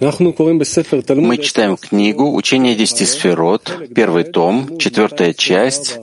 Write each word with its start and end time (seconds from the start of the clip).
Мы 0.00 1.36
читаем 1.36 1.76
книгу 1.76 2.32
«Учение 2.34 2.74
десяти 2.74 3.04
сферот», 3.04 3.70
первый 3.94 4.24
том, 4.24 4.78
четвертая 4.78 5.34
часть, 5.34 5.98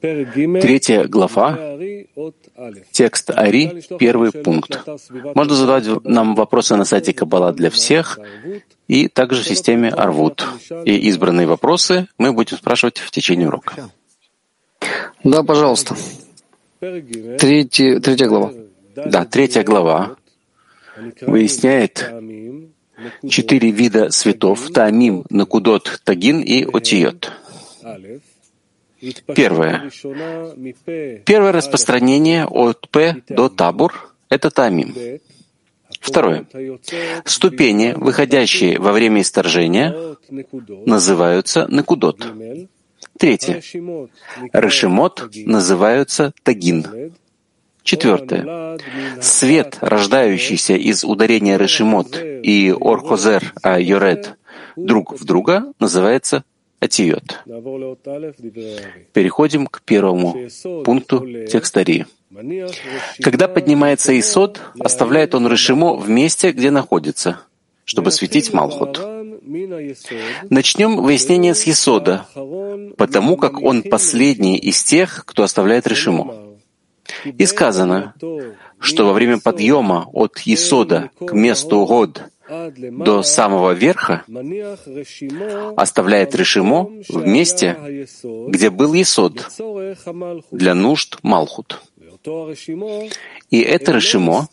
третья 0.00 1.04
глава, 1.04 1.78
текст 2.90 3.30
Ари, 3.30 3.84
первый 4.00 4.32
пункт. 4.32 4.84
Можно 5.36 5.54
задавать 5.54 6.04
нам 6.04 6.34
вопросы 6.34 6.74
на 6.74 6.84
сайте 6.84 7.12
Каббала 7.12 7.52
для 7.52 7.70
всех 7.70 8.18
и 8.88 9.06
также 9.06 9.44
в 9.44 9.46
системе 9.46 9.90
Арвуд. 9.90 10.44
И 10.84 10.96
избранные 11.08 11.46
вопросы 11.46 12.08
мы 12.18 12.32
будем 12.32 12.56
спрашивать 12.56 12.98
в 12.98 13.12
течение 13.12 13.46
урока. 13.46 13.90
Да, 15.22 15.44
пожалуйста. 15.44 15.94
Третья, 16.80 18.00
третья 18.00 18.26
глава. 18.26 18.52
Да, 18.96 19.24
третья 19.24 19.62
глава 19.62 20.16
выясняет 21.22 22.10
четыре 23.28 23.70
вида 23.70 24.10
светов— 24.10 24.70
Таамим, 24.74 25.24
Накудот, 25.30 26.00
Тагин 26.04 26.40
и 26.40 26.64
Отиот. 26.64 27.32
Первое. 29.34 29.90
Первое 31.24 31.52
распространение 31.52 32.46
от 32.46 32.88
П 32.88 33.22
до 33.28 33.48
Табур— 33.48 34.14
это 34.28 34.50
Таамим. 34.50 34.94
Второе. 36.00 36.46
Ступени, 37.24 37.94
выходящие 37.96 38.78
во 38.78 38.92
время 38.92 39.22
исторжения, 39.22 40.16
называются 40.86 41.66
Накудот. 41.68 42.26
Третье. 43.18 43.62
Решимот 44.52 45.30
называются 45.46 46.32
Тагин. 46.42 47.12
Четвертое. 47.82 48.78
Свет, 49.20 49.78
рождающийся 49.80 50.74
из 50.74 51.04
ударения 51.04 51.56
Решимот 51.56 52.16
и 52.16 52.74
Орхозер 52.80 53.52
а 53.62 53.80
Йоред 53.80 54.36
друг 54.76 55.18
в 55.18 55.24
друга, 55.24 55.72
называется 55.78 56.44
Атиот. 56.80 57.44
Переходим 59.12 59.66
к 59.66 59.82
первому 59.82 60.48
пункту 60.84 61.26
текста 61.46 61.82
Ри. 61.82 62.06
Когда 63.22 63.46
поднимается 63.46 64.18
Исод, 64.18 64.60
оставляет 64.80 65.34
он 65.34 65.46
Решимо 65.46 65.94
в 65.94 66.08
месте, 66.08 66.52
где 66.52 66.70
находится, 66.70 67.40
чтобы 67.84 68.10
светить 68.10 68.52
Малхут. 68.52 69.00
Начнем 70.50 70.96
выяснение 70.96 71.54
с 71.54 71.68
Исода, 71.68 72.26
потому 72.96 73.36
как 73.36 73.60
он 73.60 73.82
последний 73.82 74.56
из 74.56 74.82
тех, 74.82 75.24
кто 75.26 75.42
оставляет 75.42 75.86
Решимо. 75.86 76.41
И 77.24 77.46
сказано, 77.46 78.14
что 78.78 79.06
во 79.06 79.12
время 79.12 79.38
подъема 79.38 80.08
от 80.12 80.40
Исода 80.44 81.10
к 81.18 81.32
месту 81.32 81.86
Год 81.86 82.22
до 82.48 83.22
самого 83.22 83.72
верха 83.72 84.24
оставляет 85.76 86.34
Решимо 86.34 86.90
в 87.08 87.26
месте, 87.26 88.06
где 88.48 88.70
был 88.70 88.94
Исод 88.94 89.48
для 90.50 90.74
нужд 90.74 91.18
Малхут. 91.22 91.80
И 93.50 93.60
это 93.60 93.92
Решимо 93.92 94.48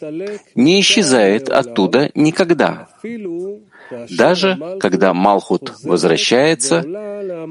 не 0.56 0.80
исчезает 0.82 1.50
оттуда 1.50 2.10
никогда, 2.16 2.88
даже 4.10 4.78
когда 4.80 5.14
Малхут 5.14 5.74
возвращается 5.84 6.80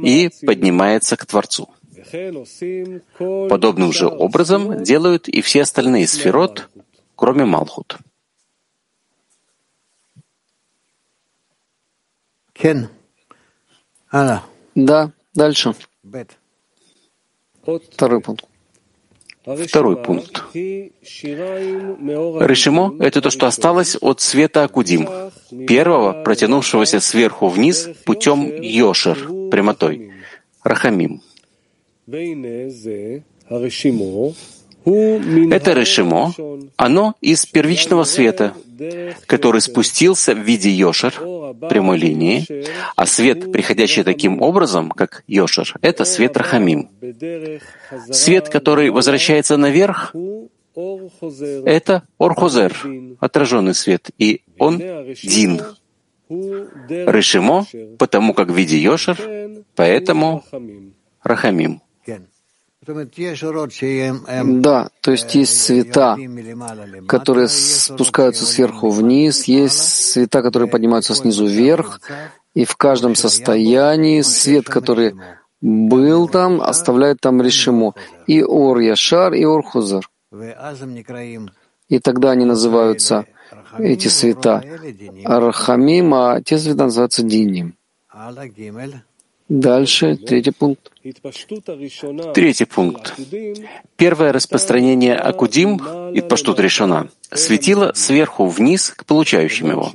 и 0.03 0.31
поднимается 0.45 1.17
к 1.17 1.27
Творцу. 1.27 1.69
Подобным 3.49 3.93
же 3.93 4.07
образом 4.07 4.83
делают 4.83 5.29
и 5.29 5.41
все 5.41 5.63
остальные 5.63 6.07
сферот, 6.07 6.69
кроме 7.17 7.45
Малхут. 7.45 7.99
Да, 14.75 15.13
дальше. 15.35 15.75
Второй 17.93 18.21
пункт. 18.21 18.45
Второй 19.45 19.97
пункт. 20.03 20.45
Решимо— 22.43 22.97
это 23.01 23.21
то, 23.23 23.31
что 23.31 23.47
осталось 23.47 23.97
от 24.01 24.21
света 24.21 24.65
Акудим, 24.65 25.09
первого, 25.67 26.23
протянувшегося 26.23 27.01
сверху 27.01 27.49
вниз 27.49 27.89
путем 28.05 28.61
Йошер, 28.61 29.17
прямотой, 29.51 30.13
Рахамим. 30.63 31.23
Это 34.85 35.73
решимо, 35.75 36.33
оно 36.77 37.15
из 37.21 37.45
первичного 37.45 38.05
света, 38.05 38.55
который 39.27 39.61
спустился 39.61 40.35
в 40.35 40.39
виде 40.39 40.71
Йошер, 40.71 41.13
прямой 41.69 41.99
линии, 41.99 42.47
а 42.97 43.05
свет, 43.05 43.53
приходящий 43.53 44.05
таким 44.05 44.41
образом, 44.41 44.91
как 44.91 45.23
Йошер, 45.27 45.75
это 45.83 46.07
свет 46.07 46.37
Рахамим. 46.39 46.89
Свет, 48.11 48.49
который 48.49 48.89
возвращается 48.91 49.59
наверх, 49.59 50.15
это 50.75 52.05
Орхозер, 52.19 52.75
отраженный 53.21 53.75
свет, 53.75 54.11
и 54.17 54.43
он 54.59 54.79
Дин. 55.23 55.61
Решимо, 56.31 57.67
потому 57.99 58.33
как 58.33 58.49
в 58.49 58.55
виде 58.55 58.79
Йошер, 58.79 59.19
поэтому 59.75 60.43
Рахамим. 61.23 61.83
Да, 64.63 64.89
то 65.01 65.11
есть 65.11 65.35
есть 65.35 65.63
цвета, 65.63 66.17
которые 67.07 67.49
спускаются 67.49 68.47
сверху 68.47 68.89
вниз, 68.91 69.45
есть 69.45 70.13
цвета, 70.13 70.43
которые 70.43 70.71
поднимаются 70.71 71.15
снизу 71.15 71.47
вверх, 71.47 72.01
и 72.55 72.65
в 72.65 72.77
каждом 72.77 73.15
состоянии 73.15 74.23
свет, 74.23 74.67
который 74.67 75.15
был 75.61 76.29
там, 76.29 76.61
оставляет 76.61 77.21
там 77.21 77.43
решимо. 77.43 77.95
И 78.27 78.43
Ор 78.43 78.79
Яшар, 78.79 79.35
и 79.35 79.45
Ор 79.45 79.63
Хузар. 79.63 80.09
И 81.89 81.99
тогда 81.99 82.31
они 82.31 82.45
называются, 82.45 83.27
эти 83.79 84.09
цвета, 84.09 84.63
Архамим, 85.25 86.15
а 86.15 86.41
те 86.43 86.59
цвета 86.59 86.85
называются 86.85 87.23
Диним. 87.23 87.75
Дальше, 89.49 90.17
третий 90.17 90.51
пункт. 90.51 90.93
Третий 92.35 92.67
пункт. 92.67 93.15
Первое 93.97 94.33
распространение 94.33 95.17
Акудим, 95.17 95.81
Итпаштут 96.15 96.61
решена, 96.61 97.09
светило 97.33 97.93
сверху 97.95 98.47
вниз 98.47 98.93
к 98.95 99.07
получающим 99.07 99.71
его. 99.71 99.91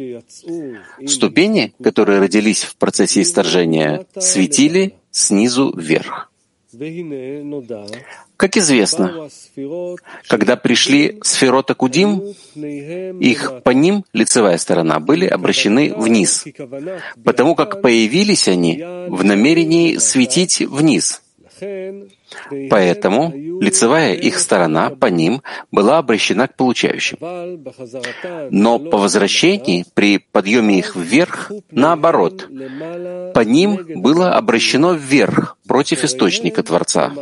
Ступени, 1.08 1.74
которые 1.84 2.20
родились 2.20 2.64
в 2.64 2.76
процессе 2.78 3.22
исторжения, 3.22 4.06
светили 4.18 4.96
снизу 5.12 5.72
вверх. 5.78 6.32
Как 8.38 8.58
известно, 8.58 9.30
когда 10.28 10.56
пришли 10.56 11.20
сферота 11.24 11.76
Кудим, 11.76 12.34
их 12.56 13.62
по 13.64 13.70
ним, 13.70 14.06
лицевая 14.12 14.58
сторона, 14.58 15.00
были 15.00 15.28
обращены 15.28 15.94
вниз, 15.96 16.46
потому 17.24 17.56
как 17.56 17.82
появились 17.82 18.48
они 18.48 18.84
в 19.08 19.24
намерении 19.24 19.98
светить 19.98 20.62
вниз. 20.62 21.22
Поэтому 22.70 23.32
лицевая 23.34 24.14
их 24.14 24.40
сторона 24.40 24.90
по 24.90 25.08
ним 25.08 25.42
была 25.72 25.98
обращена 25.98 26.48
к 26.48 26.56
получающим. 26.56 27.18
Но 28.52 28.80
по 28.80 28.98
возвращении, 28.98 29.86
при 29.94 30.18
подъеме 30.18 30.80
их 30.80 30.96
вверх, 30.96 31.52
наоборот, 31.72 32.48
по 33.34 33.40
ним 33.40 33.80
было 33.96 34.36
обращено 34.36 34.94
вверх 34.94 35.58
против 35.68 36.04
источника 36.04 36.64
Творца, 36.64 37.14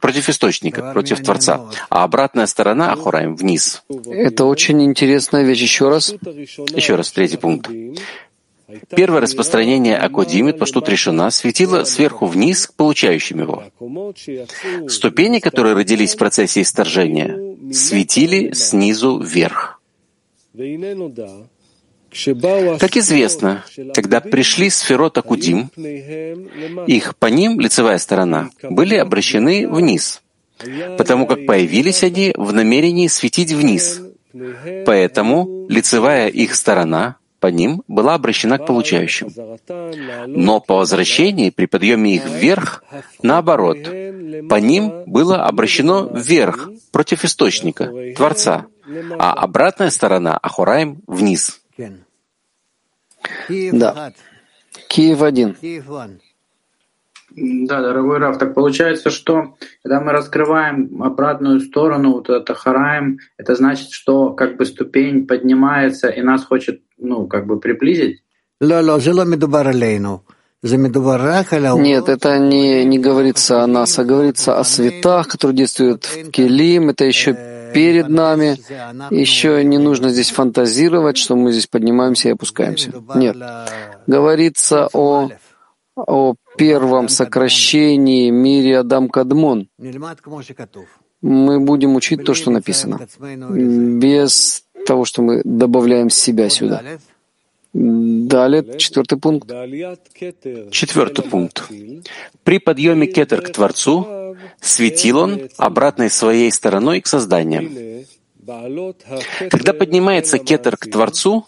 против 0.00 0.28
источника, 0.28 0.92
против 0.92 1.22
Творца, 1.22 1.68
а 1.90 2.04
обратная 2.04 2.46
сторона 2.46 2.92
Ахураем 2.92 3.36
вниз. 3.36 3.82
Это 4.06 4.44
очень 4.44 4.82
интересная 4.84 5.42
вещь. 5.42 5.62
Еще 5.62 5.88
раз. 5.88 6.14
Еще 6.74 6.96
раз, 6.96 7.10
третий 7.12 7.36
пункт. 7.36 7.70
Первое 8.94 9.20
распространение 9.20 9.96
Акодимит 9.96 10.58
Паштут 10.58 10.88
решена 10.88 11.30
светило 11.30 11.84
сверху 11.84 12.26
вниз 12.26 12.66
к 12.66 12.74
получающим 12.74 13.40
его. 13.40 13.64
Ступени, 14.88 15.38
которые 15.38 15.74
родились 15.74 16.14
в 16.14 16.18
процессе 16.18 16.62
исторжения, 16.62 17.38
светили 17.72 18.52
снизу 18.52 19.20
вверх. 19.20 19.80
Как 22.80 22.96
известно, 22.96 23.64
когда 23.94 24.20
пришли 24.20 24.70
сферот 24.70 25.18
Акудим, 25.18 25.70
их 26.86 27.16
по 27.16 27.26
ним, 27.26 27.60
лицевая 27.60 27.98
сторона, 27.98 28.50
были 28.62 28.96
обращены 28.96 29.68
вниз, 29.68 30.22
потому 30.96 31.26
как 31.26 31.46
появились 31.46 32.02
они 32.02 32.32
в 32.36 32.52
намерении 32.52 33.06
светить 33.08 33.52
вниз. 33.52 34.00
Поэтому 34.86 35.66
лицевая 35.68 36.28
их 36.28 36.54
сторона 36.54 37.16
по 37.46 37.50
ним 37.50 37.84
была 37.86 38.14
обращена 38.14 38.58
к 38.58 38.66
получающим. 38.66 39.28
Но 40.26 40.58
по 40.58 40.78
возвращении, 40.78 41.50
при 41.50 41.66
подъеме 41.66 42.16
их 42.16 42.24
вверх, 42.28 42.82
наоборот, 43.22 43.78
по 43.84 44.56
ним 44.56 45.04
было 45.06 45.44
обращено 45.44 46.10
вверх, 46.12 46.68
против 46.90 47.22
источника, 47.24 47.88
Творца, 48.16 48.66
а 49.16 49.32
обратная 49.32 49.90
сторона 49.90 50.36
Ахураем 50.36 51.02
вниз. 51.06 51.62
Да. 53.48 54.12
Киев 54.88 55.22
один. 55.22 55.56
Да, 57.36 57.82
дорогой 57.82 58.18
Раф, 58.18 58.38
так 58.38 58.54
получается, 58.54 59.10
что 59.10 59.56
когда 59.82 60.00
мы 60.00 60.12
раскрываем 60.12 61.02
обратную 61.02 61.60
сторону, 61.60 62.12
вот 62.14 62.30
это 62.30 62.54
хараем, 62.54 63.18
это 63.36 63.54
значит, 63.54 63.90
что 63.90 64.30
как 64.30 64.56
бы 64.56 64.64
ступень 64.64 65.26
поднимается 65.26 66.08
и 66.08 66.22
нас 66.22 66.46
хочет, 66.46 66.80
ну, 66.98 67.26
как 67.26 67.46
бы 67.46 67.58
приблизить? 67.58 68.22
Нет, 71.78 72.08
это 72.08 72.38
не, 72.38 72.84
не 72.84 72.98
говорится 72.98 73.62
о 73.62 73.66
нас, 73.66 73.98
а 73.98 74.04
говорится 74.04 74.58
о 74.58 74.64
светах, 74.64 75.28
которые 75.28 75.56
действуют 75.56 76.04
в 76.04 76.30
Келим. 76.30 76.88
Это 76.88 77.04
еще 77.04 77.36
перед 77.72 78.08
нами. 78.08 78.58
Еще 79.10 79.62
не 79.64 79.78
нужно 79.78 80.08
здесь 80.08 80.30
фантазировать, 80.30 81.18
что 81.18 81.36
мы 81.36 81.52
здесь 81.52 81.66
поднимаемся 81.66 82.28
и 82.28 82.32
опускаемся. 82.32 82.92
Нет. 83.14 83.36
Говорится 84.06 84.88
о, 84.92 85.30
о 85.94 86.34
первом 86.56 87.08
сокращении 87.08 88.30
мире 88.30 88.78
Адам 88.78 89.08
Кадмон. 89.08 89.68
Мы 91.22 91.60
будем 91.60 91.96
учить 91.96 92.24
то, 92.24 92.34
что 92.34 92.50
написано, 92.50 93.00
без 93.18 94.62
того, 94.86 95.04
что 95.04 95.22
мы 95.22 95.42
добавляем 95.44 96.08
себя 96.10 96.48
сюда. 96.48 96.82
Далее, 97.72 98.78
четвертый 98.78 99.18
пункт. 99.18 99.50
Четвертый 100.70 101.24
пункт. 101.24 101.68
При 102.42 102.58
подъеме 102.58 103.06
кетер 103.06 103.42
к 103.42 103.52
Творцу 103.52 104.34
светил 104.60 105.18
он 105.18 105.50
обратной 105.58 106.08
своей 106.08 106.50
стороной 106.50 107.02
к 107.02 107.06
созданиям. 107.06 107.68
Когда 109.50 109.74
поднимается 109.74 110.38
кетер 110.38 110.78
к 110.78 110.90
Творцу, 110.90 111.44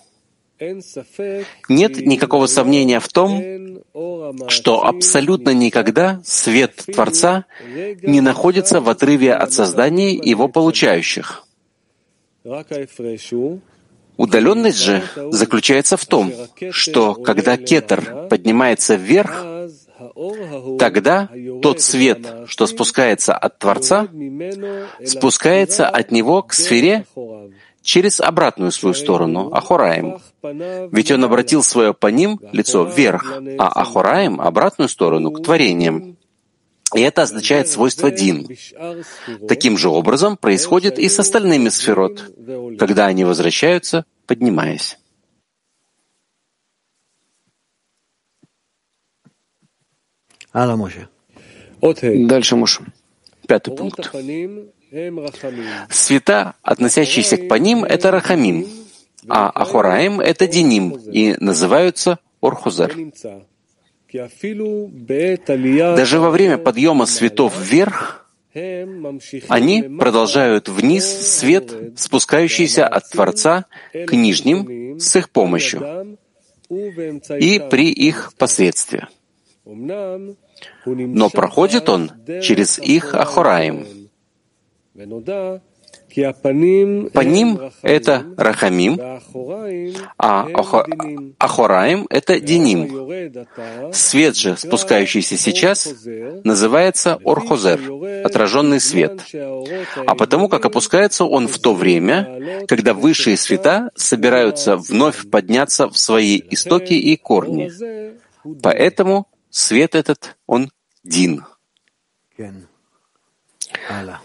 нет 0.61 1.99
никакого 1.99 2.46
сомнения 2.46 3.00
в 3.00 3.08
том, 3.08 3.81
что 4.49 4.85
абсолютно 4.85 5.55
никогда 5.55 6.20
свет 6.25 6.85
Творца 6.93 7.46
не 8.02 8.20
находится 8.20 8.81
в 8.81 8.88
отрыве 8.90 9.32
от 9.32 9.52
создания 9.52 10.12
его 10.14 10.49
получающих. 10.49 11.48
Удаленность 14.17 14.79
же 14.81 15.03
заключается 15.31 15.97
в 15.97 16.05
том, 16.05 16.33
что 16.71 17.15
когда 17.15 17.56
кетер 17.56 18.27
поднимается 18.29 18.97
вверх, 18.97 19.45
тогда 20.79 21.29
тот 21.62 21.81
свет, 21.81 22.27
что 22.47 22.67
спускается 22.67 23.37
от 23.37 23.59
Творца, 23.59 24.09
спускается 25.05 25.89
от 25.89 26.11
него 26.11 26.43
к 26.43 26.53
сфере 26.53 27.06
через 27.83 28.21
обратную 28.21 28.73
свою 28.73 28.95
сторону, 28.95 29.50
Ахураем. 29.53 30.19
Ведь 30.93 31.11
он 31.11 31.25
обратил 31.25 31.62
свое 31.62 31.95
по 31.95 32.09
ним 32.09 32.41
лицо 32.53 32.85
вверх, 32.85 33.41
а 33.59 33.69
Ахураем— 33.69 34.41
обратную 34.43 34.89
сторону, 34.89 35.31
к 35.31 35.43
творениям. 35.43 36.17
И 36.94 37.00
это 37.00 37.23
означает 37.23 37.69
свойство 37.69 38.11
Дин. 38.11 38.49
Таким 39.46 39.76
же 39.76 39.88
образом 39.88 40.37
происходит 40.37 40.99
и 40.99 41.08
с 41.08 41.19
остальными 41.19 41.69
сферот, 41.69 42.32
когда 42.79 43.06
они 43.06 43.25
возвращаются, 43.25 44.05
поднимаясь. 44.26 44.99
Дальше, 52.26 52.56
Муша. 52.56 52.85
Пятый 53.46 53.76
пункт. 53.76 54.11
Света, 55.90 56.55
относящиеся 56.62 57.37
к 57.37 57.49
Паним,— 57.49 57.85
это 57.85 58.11
Рахамим, 58.11 58.67
а 59.29 59.50
Ахураим— 59.50 60.20
это 60.23 60.46
Диним, 60.46 60.96
и 60.96 61.35
называются 61.38 62.19
Орхузер. 62.40 62.96
Даже 65.96 66.20
во 66.20 66.31
время 66.31 66.58
подъема 66.58 67.06
светов 67.06 67.55
вверх 67.58 68.28
они 69.49 69.82
продолжают 69.82 70.69
вниз 70.69 71.05
свет, 71.05 71.72
спускающийся 71.96 72.87
от 72.87 73.10
Творца 73.10 73.66
к 73.93 74.12
нижним 74.12 74.99
с 74.99 75.14
их 75.16 75.31
помощью 75.31 76.19
и 76.70 77.60
при 77.70 77.90
их 77.90 78.32
посредстве. 78.37 79.08
Но 79.64 81.31
проходит 81.31 81.88
он 81.88 82.11
через 82.43 82.78
их 82.78 83.14
Ахураим. 83.14 83.87
По 86.14 87.20
ним 87.20 87.60
это 87.82 88.25
Рахамим, 88.37 89.00
а 90.19 90.46
Ахораим— 91.38 92.06
это 92.10 92.40
Диним. 92.40 93.93
Свет 93.93 94.37
же, 94.37 94.56
спускающийся 94.56 95.37
сейчас, 95.37 95.93
называется 96.44 97.19
Орхозер, 97.25 97.81
отраженный 98.25 98.81
свет. 98.81 99.22
А 100.06 100.14
потому 100.14 100.49
как 100.49 100.64
опускается 100.64 101.25
он 101.25 101.46
в 101.46 101.58
то 101.58 101.75
время, 101.75 102.64
когда 102.66 102.94
высшие 102.94 103.37
света 103.37 103.90
собираются 103.94 104.76
вновь 104.76 105.28
подняться 105.31 105.88
в 105.88 105.99
свои 105.99 106.40
истоки 106.50 106.94
и 106.94 107.16
корни. 107.16 107.70
Поэтому 108.62 109.26
свет 109.50 109.94
этот, 109.94 110.37
он 110.46 110.70
Дин. 111.04 111.44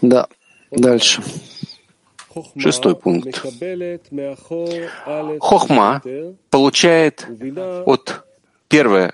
Да, 0.02 0.28
дальше. 0.70 1.22
Шестой 2.58 2.96
пункт. 2.96 3.42
Хохма 5.40 6.02
получает 6.50 7.26
от 7.86 8.24
первой 8.68 9.10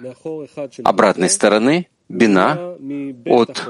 обратной 0.84 1.31
стороны, 1.31 1.88
бина 2.08 2.76
от, 3.26 3.69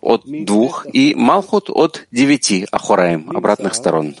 от 0.00 0.22
двух 0.26 0.86
и 0.92 1.14
малхут 1.14 1.70
от 1.70 2.06
девяти 2.10 2.66
ахураем 2.70 3.30
обратных 3.30 3.74
сторон. 3.74 4.16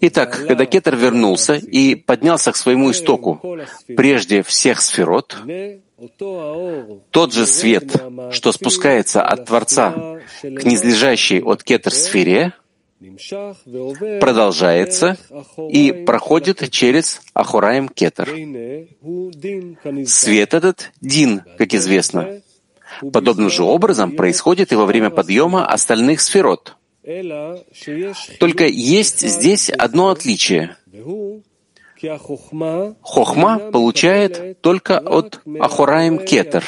Итак, 0.00 0.44
когда 0.46 0.66
кетер 0.66 0.96
вернулся 0.96 1.54
и 1.54 1.94
поднялся 1.94 2.52
к 2.52 2.56
своему 2.56 2.90
истоку 2.90 3.40
прежде 3.96 4.42
всех 4.42 4.80
сферот, 4.80 5.36
тот 7.10 7.32
же 7.32 7.46
свет, 7.46 8.02
что 8.32 8.52
спускается 8.52 9.22
от 9.22 9.46
Творца 9.46 10.18
к 10.42 10.64
низлежащей 10.64 11.40
от 11.40 11.62
кетер-сфере, 11.62 12.52
продолжается 14.20 15.16
и 15.68 15.92
проходит 15.92 16.70
через 16.70 17.20
Ахураем 17.34 17.88
Кетер. 17.88 18.28
Свет 20.06 20.54
этот— 20.54 20.92
Дин, 21.00 21.42
как 21.58 21.74
известно. 21.74 22.40
Подобным 23.12 23.50
же 23.50 23.62
образом 23.62 24.12
происходит 24.12 24.72
и 24.72 24.76
во 24.76 24.86
время 24.86 25.10
подъема 25.10 25.66
остальных 25.66 26.20
сферот. 26.20 26.76
Только 28.38 28.66
есть 28.66 29.20
здесь 29.20 29.70
одно 29.70 30.10
отличие. 30.10 30.76
Хохма 33.02 33.58
получает 33.58 34.60
только 34.60 34.98
от 34.98 35.40
Ахураем 35.60 36.18
Кетер. 36.18 36.64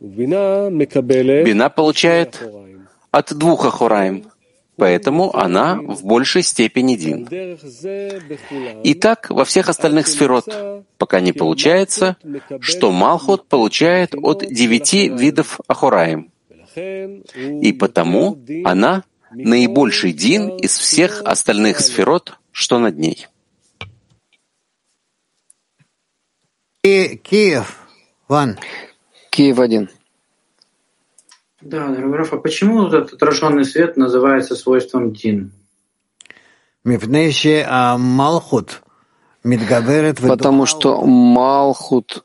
Бина 0.00 1.70
получает 1.70 2.42
от 3.10 3.34
двух 3.34 3.66
Ахураем, 3.66 4.29
поэтому 4.80 5.36
она 5.36 5.76
в 5.76 6.04
большей 6.04 6.42
степени 6.42 6.96
Дин. 6.96 7.28
И 8.82 8.94
так 8.94 9.28
во 9.28 9.44
всех 9.44 9.68
остальных 9.68 10.06
сферот, 10.06 10.46
пока 10.96 11.20
не 11.20 11.32
получается, 11.32 12.16
что 12.60 12.90
Малхот 12.90 13.46
получает 13.46 14.14
от 14.14 14.38
девяти 14.50 15.08
видов 15.10 15.60
Ахураем. 15.68 16.32
И 16.74 17.72
потому 17.78 18.38
она 18.64 19.04
наибольший 19.30 20.12
Дин 20.12 20.56
из 20.56 20.78
всех 20.78 21.22
остальных 21.24 21.80
сферот 21.80 22.38
что 22.50 22.78
над 22.78 22.96
ней. 22.98 23.28
Киев. 26.82 27.86
Ван. 28.28 28.58
Киев 29.30 29.58
один. 29.58 29.90
Да, 31.60 31.88
дорогой 31.88 32.18
Раф, 32.18 32.32
а 32.32 32.38
почему 32.38 32.86
этот 32.86 33.12
отраженный 33.12 33.64
свет 33.64 33.96
называется 33.96 34.56
свойством 34.56 35.12
Дин? 35.12 35.52
Потому 40.28 40.64
что 40.66 41.02
Малхут 41.04 42.24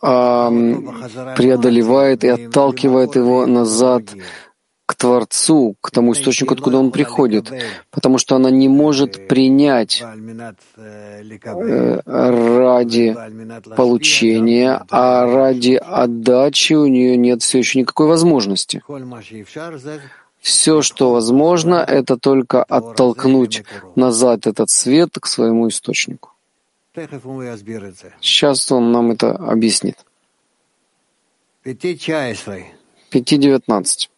а, 0.00 0.50
преодолевает 1.36 2.24
и 2.24 2.28
отталкивает 2.28 3.14
его 3.14 3.46
назад 3.46 4.02
Творцу, 5.02 5.74
к 5.80 5.90
тому 5.90 6.12
источнику, 6.12 6.54
откуда 6.54 6.78
он 6.78 6.92
приходит, 6.92 7.52
потому 7.90 8.18
что 8.18 8.36
она 8.36 8.52
не 8.52 8.68
может 8.68 9.26
принять 9.26 10.00
э, 10.76 12.00
ради 12.06 13.16
получения, 13.76 14.86
а 14.90 15.26
ради 15.26 15.74
отдачи 15.74 16.74
у 16.74 16.86
нее 16.86 17.16
нет 17.16 17.42
все 17.42 17.58
еще 17.58 17.80
никакой 17.80 18.06
возможности. 18.06 18.80
Все, 20.38 20.82
что 20.82 21.10
возможно, 21.10 21.74
это 21.74 22.16
только 22.16 22.62
оттолкнуть 22.62 23.64
назад 23.96 24.46
этот 24.46 24.70
свет 24.70 25.18
к 25.20 25.26
своему 25.26 25.66
источнику. 25.66 26.30
Сейчас 28.20 28.70
он 28.70 28.92
нам 28.92 29.10
это 29.10 29.32
объяснит. 29.32 29.96
5.19. 31.64 34.11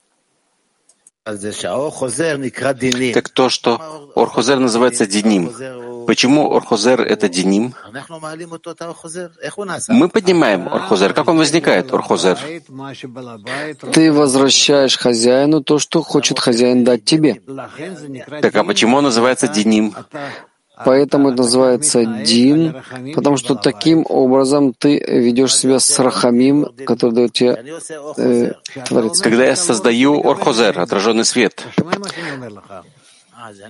Так 3.14 3.28
то, 3.30 3.48
что 3.48 4.10
Орхозер 4.14 4.58
называется 4.58 5.06
Диним. 5.06 6.06
Почему 6.06 6.54
Орхозер— 6.54 7.00
это 7.02 7.30
Диним? 7.30 7.74
Мы 9.88 10.08
поднимаем 10.10 10.68
Орхозер. 10.68 11.14
Как 11.14 11.26
он 11.28 11.38
возникает, 11.38 11.90
Орхозер? 11.94 12.38
Ты 13.92 14.12
возвращаешь 14.12 14.98
хозяину 14.98 15.62
то, 15.62 15.78
что 15.78 16.02
хочет 16.02 16.38
хозяин 16.38 16.84
дать 16.84 17.06
тебе. 17.06 17.40
Так 18.42 18.54
а 18.56 18.64
почему 18.64 18.98
он 18.98 19.04
называется 19.04 19.48
Диним? 19.48 19.94
Поэтому 20.84 21.28
это 21.28 21.42
называется 21.42 22.04
Дин, 22.04 22.82
потому 23.14 23.36
что 23.36 23.54
таким 23.54 24.04
образом 24.08 24.74
ты 24.76 24.98
ведешь 24.98 25.54
себя 25.54 25.78
с 25.78 25.98
Рахамим, 25.98 26.66
который 26.84 27.12
дает 27.12 27.32
тебе 27.32 27.64
э, 28.16 28.52
Творец. 28.86 29.20
Когда 29.20 29.44
я 29.44 29.56
создаю 29.56 30.20
Орхозер, 30.28 30.80
отраженный 30.80 31.24
свет, 31.24 31.64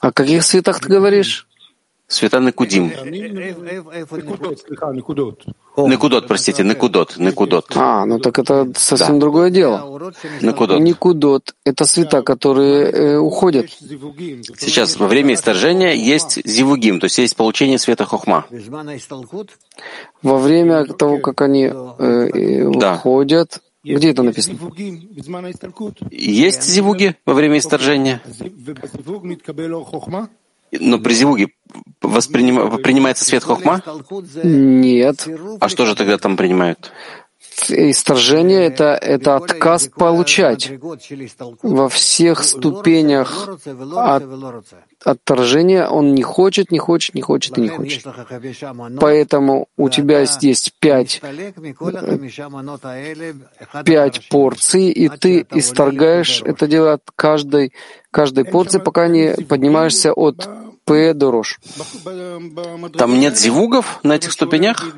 О 0.00 0.12
каких 0.12 0.44
светах 0.44 0.80
ты 0.80 0.88
говоришь? 0.88 1.48
Света 2.08 2.40
Некудим. 2.40 2.90
Некудот, 5.76 6.26
простите, 6.26 6.64
Некудот, 6.64 7.18
Некудот. 7.18 7.66
А, 7.76 8.06
ну 8.06 8.18
так 8.18 8.38
это 8.38 8.72
совсем 8.76 9.18
да. 9.18 9.20
другое 9.20 9.50
дело. 9.50 10.10
Некудот. 10.40 10.80
Некудот— 10.80 11.54
это 11.64 11.84
света, 11.84 12.22
которые 12.22 12.90
э, 12.90 13.16
уходят. 13.18 13.66
Сейчас, 13.68 14.96
во 14.96 15.06
время 15.06 15.34
исторжения, 15.34 15.92
есть 15.92 16.40
зивугим, 16.46 16.98
то 16.98 17.04
есть 17.04 17.18
есть 17.18 17.36
получение 17.36 17.78
света 17.78 18.06
хохма. 18.06 18.46
Во 20.22 20.38
время 20.38 20.86
того, 20.86 21.18
как 21.18 21.42
они 21.42 21.70
э, 21.70 22.70
да. 22.74 22.94
уходят, 22.94 23.60
где 23.84 24.10
это 24.10 24.22
написано? 24.22 24.58
Есть 26.10 26.62
зивуги 26.62 27.16
во 27.24 27.34
время 27.34 27.58
исторжения? 27.58 28.20
Но 30.70 30.98
при 30.98 31.14
зивуге 31.14 31.48
восприним... 32.02 32.82
принимается 32.82 33.24
свет 33.24 33.42
хохма? 33.44 33.82
Нет. 34.44 35.26
А 35.60 35.68
что 35.68 35.86
же 35.86 35.94
тогда 35.94 36.18
там 36.18 36.36
принимают? 36.36 36.92
Исторжение 37.68 38.66
это,— 38.66 38.84
это 39.02 39.36
отказ 39.36 39.88
получать. 39.88 40.70
Во 41.62 41.88
всех 41.88 42.44
ступенях 42.44 43.48
от, 43.94 44.22
отторжения 45.04 45.86
он 45.86 46.14
не 46.14 46.22
хочет, 46.22 46.70
не 46.70 46.78
хочет, 46.78 47.14
не 47.14 47.22
хочет 47.22 47.58
и 47.58 47.60
не 47.60 47.68
хочет. 47.68 48.04
Поэтому 49.00 49.68
у 49.76 49.88
тебя 49.88 50.20
есть 50.20 50.72
пять, 50.78 51.20
пять 53.84 54.28
порций, 54.28 54.90
и 54.90 55.08
ты 55.08 55.46
исторгаешь 55.50 56.42
это 56.44 56.66
дело 56.66 56.94
от 56.94 57.02
каждой, 57.14 57.72
каждой 58.10 58.44
порции, 58.44 58.78
пока 58.78 59.08
не 59.08 59.34
поднимаешься 59.34 60.12
от 60.12 60.48
П 60.84 61.12
до 61.12 61.30
Рош. 61.30 61.60
Там 62.96 63.20
нет 63.20 63.36
зивугов 63.36 64.00
на 64.02 64.14
этих 64.16 64.32
ступенях? 64.32 64.94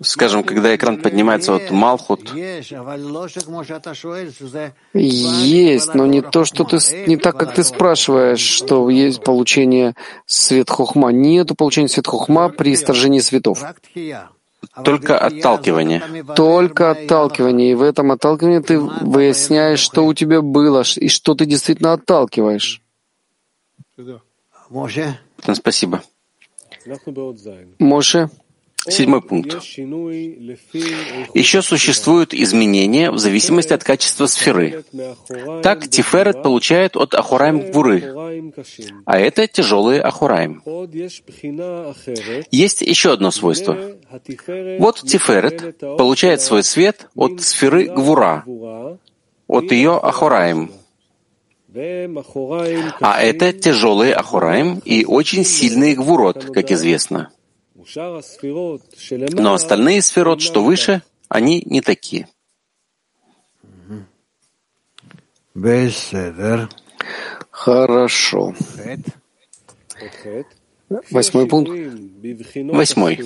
Скажем, 0.00 0.44
когда 0.44 0.76
экран 0.76 1.02
поднимается 1.02 1.56
от 1.56 1.72
Малхут. 1.72 2.32
Есть, 4.94 5.94
но 5.94 6.06
не 6.06 6.22
то, 6.22 6.44
что 6.44 6.62
ты 6.62 6.78
не 7.06 7.16
так, 7.16 7.36
как 7.36 7.54
ты 7.54 7.64
спрашиваешь, 7.64 8.38
что 8.38 8.88
есть 8.90 9.24
получение 9.24 9.96
свет 10.24 10.70
хохма. 10.70 11.10
Нету 11.10 11.56
получения 11.56 11.88
свет 11.88 12.06
хохма 12.06 12.48
при 12.48 12.76
сторжении 12.76 13.18
светов. 13.18 13.64
Только 14.84 15.18
отталкивание. 15.18 16.24
Только 16.36 16.90
отталкивание. 16.92 17.72
И 17.72 17.74
в 17.74 17.82
этом 17.82 18.12
отталкивании 18.12 18.60
ты 18.60 18.78
выясняешь, 18.78 19.80
что 19.80 20.06
у 20.06 20.14
тебя 20.14 20.42
было 20.42 20.84
и 20.96 21.08
что 21.08 21.34
ты 21.34 21.44
действительно 21.44 21.94
отталкиваешь. 21.94 22.82
Спасибо. 25.54 26.02
Моше. 27.78 28.30
Седьмой 28.86 29.20
пункт. 29.20 29.54
Еще 31.34 31.62
существуют 31.62 32.32
изменения 32.32 33.10
в 33.10 33.18
зависимости 33.18 33.72
от 33.72 33.82
качества 33.82 34.26
сферы. 34.26 34.84
Так 35.62 35.88
Тиферет 35.88 36.42
получает 36.42 36.96
от 36.96 37.14
Ахураем 37.14 37.70
Гвуры, 37.70 38.14
а 39.04 39.18
это 39.18 39.46
тяжелые 39.46 40.00
Ахураем. 40.00 40.62
Есть 42.50 42.82
еще 42.82 43.12
одно 43.12 43.30
свойство. 43.30 43.76
Вот 44.78 45.02
Тиферет 45.02 45.78
получает 45.78 46.40
свой 46.40 46.62
свет 46.62 47.08
от 47.14 47.42
сферы 47.42 47.86
Гвура, 47.86 48.44
от 49.48 49.72
ее 49.72 49.98
Ахураем. 49.98 50.70
А 53.00 53.20
это 53.20 53.52
тяжелые 53.52 54.14
Ахураем 54.14 54.80
и 54.84 55.04
очень 55.04 55.44
сильный 55.44 55.94
Гвурот, 55.94 56.46
как 56.54 56.70
известно. 56.70 57.30
Но 59.32 59.54
остальные 59.54 60.02
сферот, 60.02 60.40
что 60.40 60.62
выше, 60.62 61.02
они 61.28 61.62
не 61.64 61.80
такие. 61.80 62.28
Хорошо. 67.50 68.54
Восьмой 71.10 71.46
пункт. 71.48 71.70
Восьмой. 72.54 73.18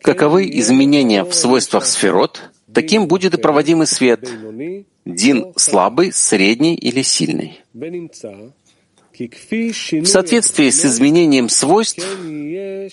Каковы 0.00 0.48
изменения 0.58 1.24
в 1.24 1.32
свойствах 1.32 1.86
сферот, 1.86 2.50
таким 2.72 3.08
будет 3.08 3.34
и 3.34 3.40
проводимый 3.40 3.86
свет. 3.86 4.28
Дин 5.04 5.52
слабый, 5.56 6.12
средний 6.12 6.74
или 6.74 7.02
сильный. 7.02 7.60
В 9.18 10.06
соответствии 10.06 10.70
с 10.70 10.84
изменением 10.84 11.48
свойств 11.48 12.06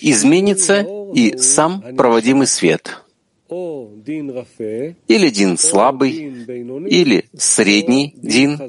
изменится 0.01 0.85
и 1.13 1.37
сам 1.37 1.83
проводимый 1.95 2.47
свет. 2.47 3.01
Или 3.47 5.29
дин 5.29 5.57
слабый, 5.57 6.11
или 6.11 7.29
средний 7.37 8.13
дин, 8.17 8.59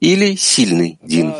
или 0.00 0.34
сильный 0.34 0.98
дин. 1.02 1.32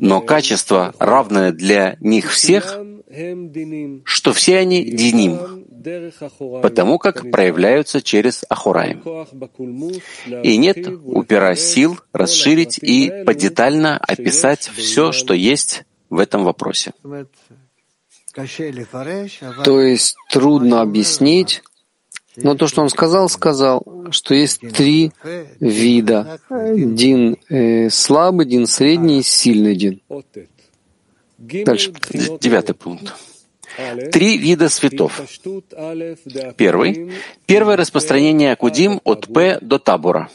Но 0.00 0.20
качество, 0.20 0.94
равное 1.00 1.50
для 1.50 1.96
них 2.00 2.30
всех, 2.30 2.80
что 4.04 4.32
все 4.32 4.58
они 4.58 4.84
диним. 4.84 5.66
Потому 6.62 6.98
как 6.98 7.30
проявляются 7.30 8.02
через 8.02 8.44
Ахураим. 8.48 9.02
И 10.42 10.56
нет 10.56 10.78
у 10.88 11.22
пера 11.22 11.54
сил 11.54 11.98
расширить 12.12 12.78
и 12.78 13.24
подетально 13.24 13.96
описать 13.96 14.70
все, 14.74 15.12
что 15.12 15.34
есть 15.34 15.84
в 16.10 16.18
этом 16.18 16.44
вопросе. 16.44 16.92
То 19.64 19.80
есть 19.80 20.16
трудно 20.30 20.80
объяснить, 20.80 21.62
но 22.36 22.54
то, 22.54 22.68
что 22.68 22.82
он 22.82 22.88
сказал, 22.88 23.28
сказал, 23.28 23.82
что 24.10 24.34
есть 24.34 24.60
три 24.60 25.12
вида. 25.58 26.38
Дин 26.50 27.36
э, 27.48 27.90
слабый, 27.90 28.46
дин 28.46 28.66
средний 28.66 29.20
и 29.20 29.22
сильный 29.22 29.74
дин. 29.74 30.00
Дальше. 31.38 31.92
Девятый 32.40 32.74
пункт. 32.74 33.14
Три 34.10 34.38
вида 34.38 34.68
светов. 34.68 35.20
Первый. 36.56 37.12
Первое 37.46 37.76
распространение 37.76 38.52
Акудим 38.52 39.00
от 39.04 39.32
П 39.32 39.58
до 39.60 39.78
Табура. 39.78 40.28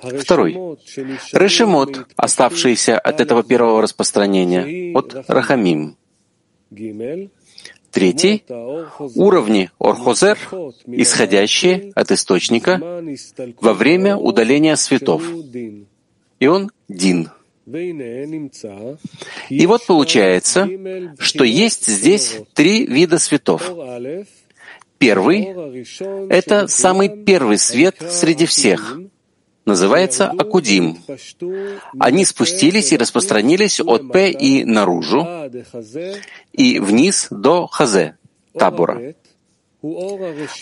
Второй. 0.00 0.52
Решемот, 1.32 2.06
оставшиеся 2.16 2.98
от 2.98 3.20
этого 3.20 3.42
первого 3.42 3.82
распространения, 3.82 4.96
от 4.96 5.28
Рахамим. 5.28 5.96
Третий— 7.90 8.44
уровни 9.14 9.70
Орхозер, 9.78 10.38
исходящие 10.86 11.92
от 11.94 12.10
источника 12.10 12.80
во 13.60 13.72
время 13.72 14.16
удаления 14.16 14.76
светов. 14.76 15.22
И 16.40 16.46
он— 16.46 16.70
Дин. 16.88 17.30
И 19.48 19.66
вот 19.66 19.86
получается, 19.86 20.68
что 21.18 21.44
есть 21.44 21.86
здесь 21.86 22.36
три 22.52 22.86
вида 22.86 23.18
светов. 23.18 23.62
Первый— 24.98 25.48
это 26.30 26.68
самый 26.68 27.24
первый 27.24 27.58
свет 27.58 27.96
среди 28.10 28.46
всех, 28.46 28.98
называется 29.64 30.30
Акудим. 30.30 30.98
Они 31.98 32.24
спустились 32.24 32.92
и 32.92 32.96
распространились 32.96 33.80
от 33.80 34.12
П 34.12 34.30
и 34.30 34.64
наружу, 34.64 35.26
и 36.52 36.78
вниз 36.78 37.28
до 37.30 37.66
Хазе, 37.66 38.16
табура. 38.52 39.14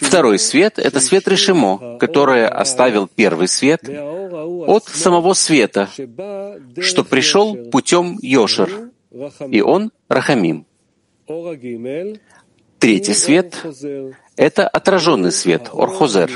Второй 0.00 0.38
свет— 0.38 0.74
это 0.78 0.98
свет 1.00 1.28
Решимо, 1.28 1.96
который 1.98 2.48
оставил 2.48 3.06
первый 3.06 3.46
свет 3.46 3.88
от 3.88 4.84
самого 4.86 5.34
света, 5.34 5.88
что 6.80 7.04
пришел 7.04 7.54
путем 7.70 8.18
Йошер, 8.20 8.90
и 9.48 9.60
он— 9.60 9.92
Рахамим. 10.08 10.66
Третий 12.80 13.14
свет— 13.14 13.64
это 14.36 14.66
отраженный 14.66 15.30
свет, 15.30 15.70
Орхозер. 15.72 16.30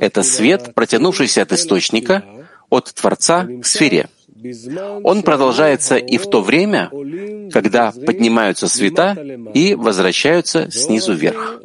Это 0.00 0.24
свет, 0.24 0.74
протянувшийся 0.74 1.42
от 1.42 1.52
источника, 1.52 2.24
от 2.70 2.92
Творца 2.92 3.46
к 3.62 3.64
сфере. 3.64 4.08
Он 5.02 5.22
продолжается 5.22 5.96
и 5.96 6.18
в 6.18 6.26
то 6.28 6.42
время, 6.42 6.90
когда 7.52 7.92
поднимаются 7.92 8.68
света 8.68 9.16
и 9.54 9.74
возвращаются 9.74 10.70
снизу 10.70 11.14
вверх. 11.14 11.62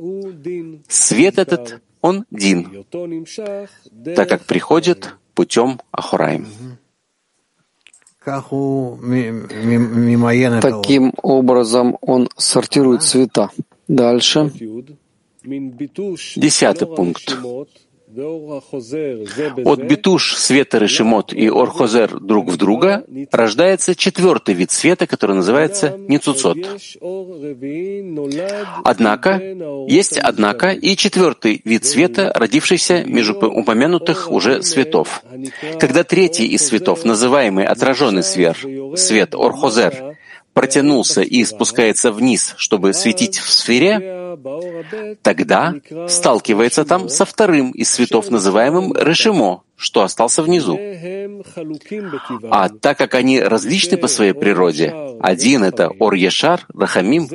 Свет 0.88 1.38
этот, 1.38 1.82
он 2.02 2.26
Дин, 2.32 2.86
так 4.16 4.30
как 4.30 4.46
приходит 4.46 5.16
путем 5.34 5.80
Ахураим. 5.92 6.48
Таким 10.62 11.14
образом 11.22 11.98
он 12.02 12.30
сортирует 12.36 13.04
цвета. 13.04 13.50
Дальше. 13.88 14.52
Десятый 16.36 16.88
пункт. 16.88 17.38
От 19.66 19.84
битуш 19.84 20.38
света 20.38 20.78
Решимот 20.78 21.34
и 21.34 21.50
Орхозер 21.50 22.20
друг 22.20 22.50
в 22.50 22.56
друга 22.56 23.04
рождается 23.32 23.96
четвертый 23.96 24.56
вид 24.56 24.72
света, 24.72 25.08
который 25.08 25.36
называется 25.36 25.98
Ницуцот. 26.08 26.58
Однако, 28.86 29.42
есть, 29.90 30.18
однако, 30.18 30.70
и 30.70 30.96
четвертый 30.96 31.62
вид 31.66 31.84
света, 31.84 32.32
родившийся 32.34 33.04
между 33.04 33.52
упомянутых 33.52 34.32
уже 34.32 34.64
светов. 34.64 35.22
Когда 35.78 36.06
третий 36.06 36.48
из 36.48 36.66
светов, 36.66 37.04
называемый 37.04 37.66
отраженный 37.66 38.24
свет, 38.24 38.56
свет 38.96 39.36
Орхозер, 39.36 40.07
протянулся 40.58 41.22
и 41.22 41.44
спускается 41.46 42.12
вниз, 42.12 42.56
чтобы 42.58 42.94
светить 42.94 43.38
в 43.38 43.52
сфере, 43.52 44.38
тогда 45.22 45.76
сталкивается 46.08 46.84
там 46.84 47.10
со 47.10 47.26
вторым 47.26 47.72
из 47.72 47.92
светов, 47.92 48.32
называемым 48.32 48.94
Решимо, 48.94 49.62
что 49.76 50.02
остался 50.02 50.42
внизу. 50.42 50.80
А 52.50 52.70
так 52.70 52.98
как 52.98 53.14
они 53.14 53.40
различны 53.40 53.98
по 53.98 54.08
своей 54.08 54.34
природе, 54.34 54.94
один— 55.22 55.64
это 55.72 55.90
Ор-Ешар, 56.00 56.66
Рахамим, 56.74 57.30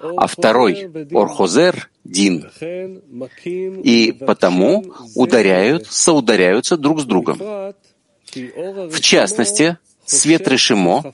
а 0.00 0.26
второй— 0.26 0.90
Ор-Хозер, 1.12 1.88
Дин, 2.04 2.50
и 3.82 4.12
потому 4.26 4.84
ударяют, 5.14 5.86
соударяются 5.86 6.76
друг 6.76 7.00
с 7.00 7.04
другом. 7.04 7.38
В 7.38 9.00
частности, 9.00 9.78
свет 10.10 10.48
Решимо 10.48 11.12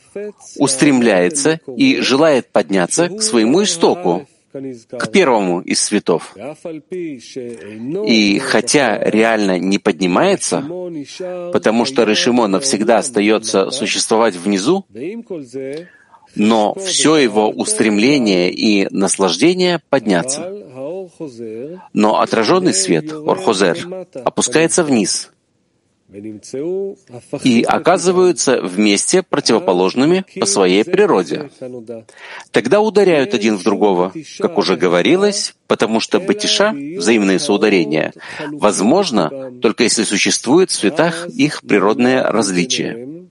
устремляется 0.58 1.60
и 1.76 2.00
желает 2.00 2.48
подняться 2.48 3.08
к 3.08 3.22
своему 3.22 3.62
истоку, 3.62 4.26
к 4.52 5.10
первому 5.10 5.60
из 5.60 5.82
светов. 5.82 6.36
И 8.06 8.38
хотя 8.38 8.98
реально 8.98 9.58
не 9.58 9.78
поднимается, 9.78 10.64
потому 11.52 11.84
что 11.84 12.04
Решимо 12.04 12.46
навсегда 12.46 12.98
остается 12.98 13.70
существовать 13.70 14.36
внизу, 14.36 14.86
но 16.36 16.74
все 16.74 17.16
его 17.16 17.48
устремление 17.50 18.52
и 18.52 18.86
наслаждение 18.90 19.80
подняться. 19.88 20.52
Но 21.92 22.20
отраженный 22.20 22.74
свет, 22.74 23.12
Орхозер, 23.12 24.06
опускается 24.24 24.84
вниз, 24.84 25.30
и 27.42 27.62
оказываются 27.62 28.60
вместе 28.62 29.22
противоположными 29.22 30.24
по 30.38 30.46
своей 30.46 30.84
природе. 30.84 31.50
Тогда 32.50 32.80
ударяют 32.80 33.34
один 33.34 33.56
в 33.56 33.64
другого, 33.64 34.12
как 34.38 34.58
уже 34.58 34.76
говорилось, 34.76 35.54
потому 35.66 36.00
что 36.00 36.20
батиша, 36.20 36.72
взаимные 36.72 37.38
соударения, 37.38 38.12
возможно 38.52 39.52
только 39.60 39.84
если 39.84 40.04
существует 40.04 40.70
в 40.70 40.76
цветах 40.76 41.28
их 41.28 41.62
природное 41.62 42.22
различие. 42.24 43.28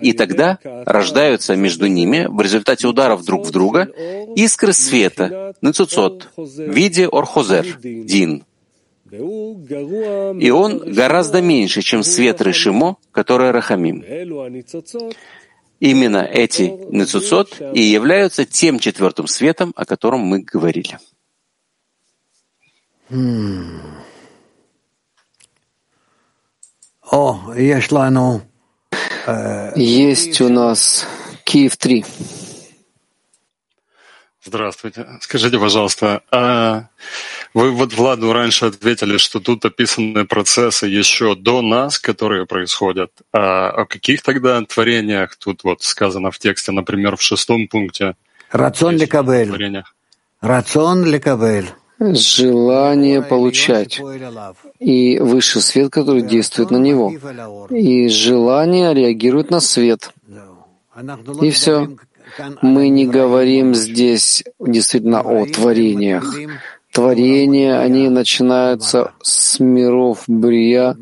И 0.00 0.12
тогда 0.12 0.58
рождаются 0.62 1.56
между 1.56 1.86
ними 1.86 2.26
в 2.28 2.40
результате 2.40 2.86
ударов 2.86 3.24
друг 3.24 3.46
в 3.46 3.50
друга 3.50 3.88
искры 4.36 4.72
света, 4.72 5.54
нецуцот, 5.62 6.28
в 6.36 6.70
виде 6.70 7.06
орхозер, 7.06 7.78
дин, 7.82 8.44
и 9.16 10.50
он 10.50 10.78
гораздо 10.92 11.40
меньше, 11.42 11.82
чем 11.82 12.02
свет 12.02 12.40
Решимо, 12.40 12.96
который 13.12 13.50
Рахамим. 13.50 14.04
Именно 15.78 16.24
эти 16.24 16.72
нецуцот 16.90 17.60
и 17.60 17.82
являются 17.82 18.44
тем 18.44 18.78
четвертым 18.78 19.26
светом, 19.26 19.72
о 19.76 19.84
котором 19.84 20.20
мы 20.20 20.40
говорили. 20.40 20.98
Есть 29.76 30.40
у 30.40 30.48
нас 30.48 31.06
Киев 31.44 31.76
3. 31.76 32.04
Здравствуйте. 34.42 35.06
Скажите, 35.20 35.58
пожалуйста, 35.58 36.22
а 36.30 36.88
вы 37.56 37.70
вот 37.70 37.94
Владу 37.94 38.34
раньше 38.34 38.66
ответили, 38.66 39.16
что 39.16 39.40
тут 39.40 39.64
описаны 39.64 40.26
процессы 40.26 40.86
еще 40.86 41.34
до 41.34 41.62
нас, 41.62 41.98
которые 41.98 42.44
происходят. 42.44 43.10
А 43.32 43.70
о 43.70 43.86
каких 43.86 44.20
тогда 44.22 44.62
творениях 44.62 45.36
тут 45.36 45.64
вот 45.64 45.82
сказано 45.82 46.30
в 46.30 46.38
тексте, 46.38 46.72
например, 46.72 47.16
в 47.16 47.22
шестом 47.22 47.66
пункте? 47.66 48.14
Рацион 48.52 48.96
лекабель. 48.98 49.82
Рацион 50.42 51.04
лекабель. 51.06 51.70
Желание 51.98 53.22
получать. 53.22 54.02
И 54.78 55.18
высший 55.18 55.62
свет, 55.62 55.90
который 55.90 56.20
действует 56.20 56.70
на 56.70 56.76
него. 56.76 57.14
И 57.70 58.08
желание 58.08 58.92
реагирует 58.92 59.50
на 59.50 59.60
свет. 59.60 60.12
И 61.40 61.50
все. 61.50 61.88
Мы 62.60 62.90
не 62.90 63.06
говорим 63.06 63.74
здесь 63.74 64.44
действительно 64.60 65.22
о 65.22 65.46
творениях. 65.46 66.36
Творения, 66.96 67.78
они 67.78 68.08
начинаются 68.08 69.12
с 69.22 69.60
миров 69.60 70.24
Брия 70.26 70.96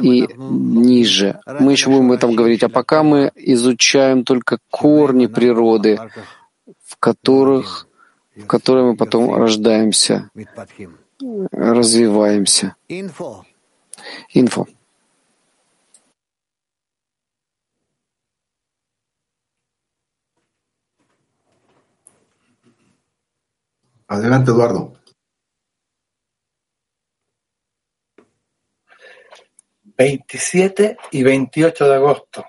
и 0.00 0.28
ниже. 0.38 1.40
Мы 1.58 1.72
еще 1.72 1.90
будем 1.90 2.06
об 2.06 2.12
этом 2.12 2.36
говорить. 2.36 2.62
А 2.62 2.68
пока 2.68 3.02
мы 3.02 3.32
изучаем 3.34 4.22
только 4.22 4.58
корни 4.70 5.26
природы, 5.26 5.98
в 6.84 6.96
которых 7.00 7.88
в 8.36 8.46
которой 8.46 8.84
мы 8.84 8.96
потом 8.96 9.34
рождаемся, 9.34 10.30
развиваемся. 11.50 12.76
Инфо. 14.34 14.66
Adelante, 24.08 24.52
Eduardo. 24.52 24.92
Veintisiete 29.98 30.98
y 31.10 31.22
veintiocho 31.22 31.88
de 31.88 31.94
agosto. 31.94 32.44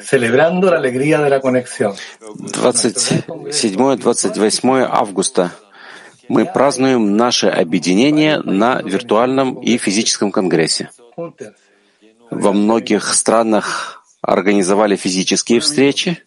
Celebrando 0.00 0.70
la 0.70 0.78
alegría 0.78 1.20
de 1.20 1.28
la 1.30 1.40
conexión. 1.40 1.94
27-28 2.20 4.88
августа 4.90 5.54
мы 6.28 6.44
празднуем 6.46 7.16
наше 7.16 7.48
объединение 7.48 8.40
на 8.40 8.80
виртуальном 8.82 9.60
и 9.60 9.76
физическом 9.76 10.32
конгрессе. 10.32 10.90
Во 12.30 12.52
многих 12.52 13.14
странах 13.14 14.03
организовали 14.24 14.96
физические 14.96 15.60
встречи, 15.60 16.22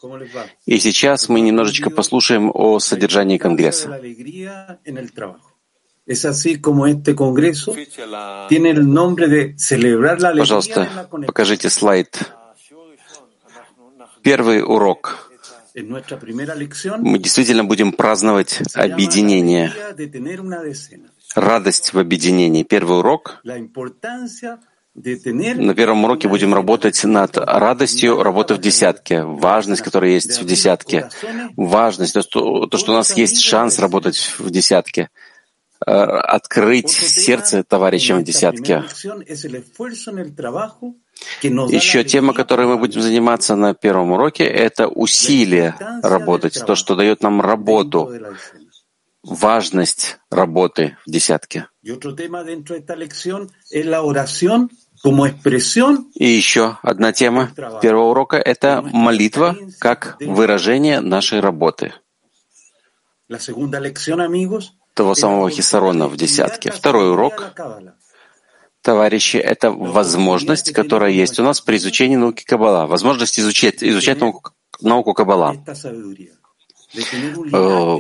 и 0.66 0.78
сейчас 0.80 1.30
мы 1.30 1.42
немножечко 1.42 1.90
послушаем 1.90 2.52
о 2.54 2.80
содержании 2.80 3.38
Конгресса. 3.38 4.00
Пожалуйста, 10.40 11.10
покажите 11.26 11.70
слайд. 11.70 12.32
Первый 14.22 14.62
урок. 14.62 15.32
Мы 15.76 17.20
действительно 17.20 17.64
будем 17.64 17.92
праздновать 17.92 18.62
объединение, 18.74 19.72
радость 21.36 21.94
в 21.94 22.00
объединении. 22.00 22.64
Первый 22.64 23.00
урок 23.00 23.42
на 24.98 25.76
первом 25.76 26.06
уроке 26.06 26.28
будем 26.28 26.56
работать 26.56 27.04
над 27.04 27.38
радостью 27.38 28.24
работы 28.24 28.56
в 28.56 28.58
десятке, 28.58 29.22
важность, 29.24 29.84
которая 29.84 30.12
есть 30.12 30.42
в 30.42 30.46
десятке, 30.46 31.10
важность, 31.56 32.16
то, 32.16 32.24
что, 32.24 32.66
то, 32.66 32.78
что 32.80 32.94
у 32.94 32.96
нас 32.96 33.16
есть 33.16 33.40
шанс 33.40 33.78
работать 33.78 34.18
в 34.40 34.50
десятке, 34.50 35.12
э, 35.86 35.92
открыть 35.92 36.90
сердце 36.90 37.64
товарищам 37.64 38.20
в 38.20 38.24
десятке. 38.24 38.86
Еще 41.44 42.04
тема, 42.04 42.34
которой 42.34 42.66
мы 42.66 42.78
будем 42.78 43.02
заниматься 43.02 43.56
на 43.56 43.76
первом 43.76 44.14
уроке, 44.14 44.46
это 44.46 44.88
усилие 44.88 45.76
работать, 46.02 46.60
то, 46.66 46.74
что 46.74 46.96
дает 46.96 47.22
нам 47.22 47.40
работу, 47.40 48.12
важность 49.22 50.18
работы 50.32 50.98
в 51.06 51.12
десятке. 51.12 51.68
И 56.16 56.26
еще 56.26 56.78
одна 56.82 57.12
тема 57.14 57.52
первого 57.82 58.10
урока— 58.12 58.38
это 58.46 58.82
молитва 58.82 59.56
как 59.80 60.18
выражение 60.20 61.00
нашей 61.00 61.40
работы. 61.40 61.94
Того 64.94 65.16
самого 65.16 65.50
Хисарона 65.50 66.08
в 66.08 66.18
десятке. 66.18 66.72
Второй 66.72 67.12
урок, 67.12 67.54
товарищи, 68.82 69.38
это 69.38 69.72
возможность, 69.72 70.72
которая 70.72 71.12
есть 71.12 71.40
у 71.40 71.44
нас 71.44 71.62
при 71.62 71.78
изучении 71.78 72.16
науки 72.16 72.44
Каббала. 72.44 72.88
Возможность 72.88 73.40
изучать, 73.40 73.84
изучать 73.84 74.20
науку, 74.20 74.52
науку 74.82 75.14
Каббала. 75.14 75.56
Э, 77.54 77.98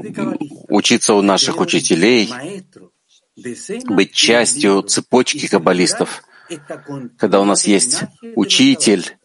учиться 0.69 1.13
у 1.13 1.21
наших 1.21 1.59
учителей, 1.59 2.33
быть 3.85 4.13
частью 4.13 4.81
цепочки 4.81 5.47
каббалистов— 5.47 6.23
когда 7.17 7.41
у 7.41 7.45
нас 7.45 7.65
есть 7.65 8.03
учитель, 8.35 9.17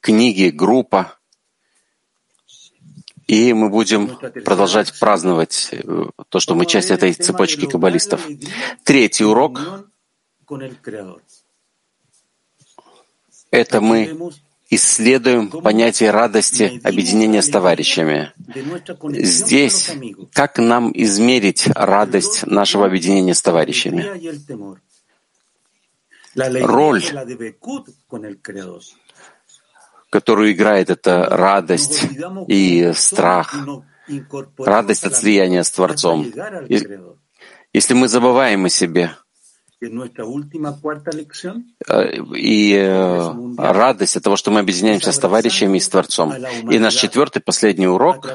книги, 0.00 0.50
группа, 0.50 1.16
и 3.26 3.52
мы 3.52 3.68
будем 3.68 4.16
продолжать 4.44 4.98
праздновать 4.98 5.68
э, 5.70 6.06
то, 6.28 6.40
что 6.40 6.56
мы 6.56 6.66
часть 6.66 6.90
этой 6.90 7.12
цепочки 7.12 7.66
каббалистов. 7.66 8.26
Третий 8.82 9.24
урок— 9.24 9.60
это 13.52 13.80
мы 13.80 14.32
исследуем 14.68 15.48
понятие 15.48 16.10
радости 16.10 16.80
объединения 16.82 17.42
с 17.42 17.48
товарищами. 17.48 18.32
Здесь 19.12 19.90
как 20.32 20.58
нам 20.58 20.90
измерить 20.92 21.68
радость 21.68 22.46
нашего 22.46 22.86
объединения 22.86 23.34
с 23.34 23.42
товарищами? 23.42 24.89
Роль, 26.36 27.02
которую 30.10 30.52
играет 30.52 30.90
эта 30.90 31.26
радость 31.26 32.08
и 32.48 32.92
страх, 32.94 33.54
радость 34.58 35.04
от 35.04 35.16
слияния 35.16 35.62
с 35.62 35.70
Творцом. 35.70 36.26
Если 37.72 37.94
мы 37.94 38.08
забываем 38.08 38.64
о 38.64 38.68
себе, 38.68 39.12
э, 39.80 39.86
и 42.36 42.74
э, 42.74 43.32
радость 43.56 44.16
от 44.16 44.22
того, 44.22 44.36
что 44.36 44.50
мы 44.50 44.60
объединяемся 44.60 45.10
с 45.10 45.18
товарищами 45.18 45.78
и 45.78 45.80
с 45.80 45.88
Творцом. 45.88 46.34
И 46.70 46.78
наш 46.78 46.94
четвертый, 46.94 47.40
последний 47.40 47.86
урок, 47.86 48.28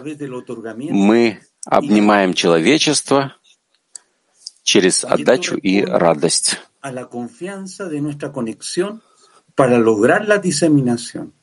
мы 0.89 1.39
обнимаем 1.65 2.33
человечество 2.33 3.35
через 4.63 5.03
отдачу 5.03 5.55
и 5.55 5.83
радость 5.83 6.61
a 6.85 6.91
la 6.91 7.07
confianza 7.07 7.89
de 7.89 7.99
nuestra 7.99 8.31
conexión 8.31 9.01
para 9.55 9.79
lograr 9.79 10.27
la 10.27 10.37
diseminación. 10.37 11.33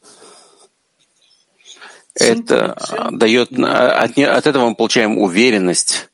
Это 2.14 2.76
дает, 3.10 3.50
от, 3.58 4.18
от 4.18 4.46
этого 4.46 4.68
мы 4.68 4.74
получаем 4.76 5.18
уверенность, 5.18 6.10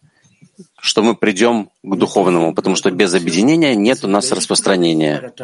что 0.81 1.03
мы 1.03 1.15
придем 1.15 1.71
к 1.83 1.97
духовному, 1.97 2.55
потому 2.55 2.77
что 2.77 2.91
без 2.91 3.13
объединения 3.13 3.75
нет 3.75 4.03
у 4.05 4.09
нас 4.09 4.33
распространения. 4.33 5.35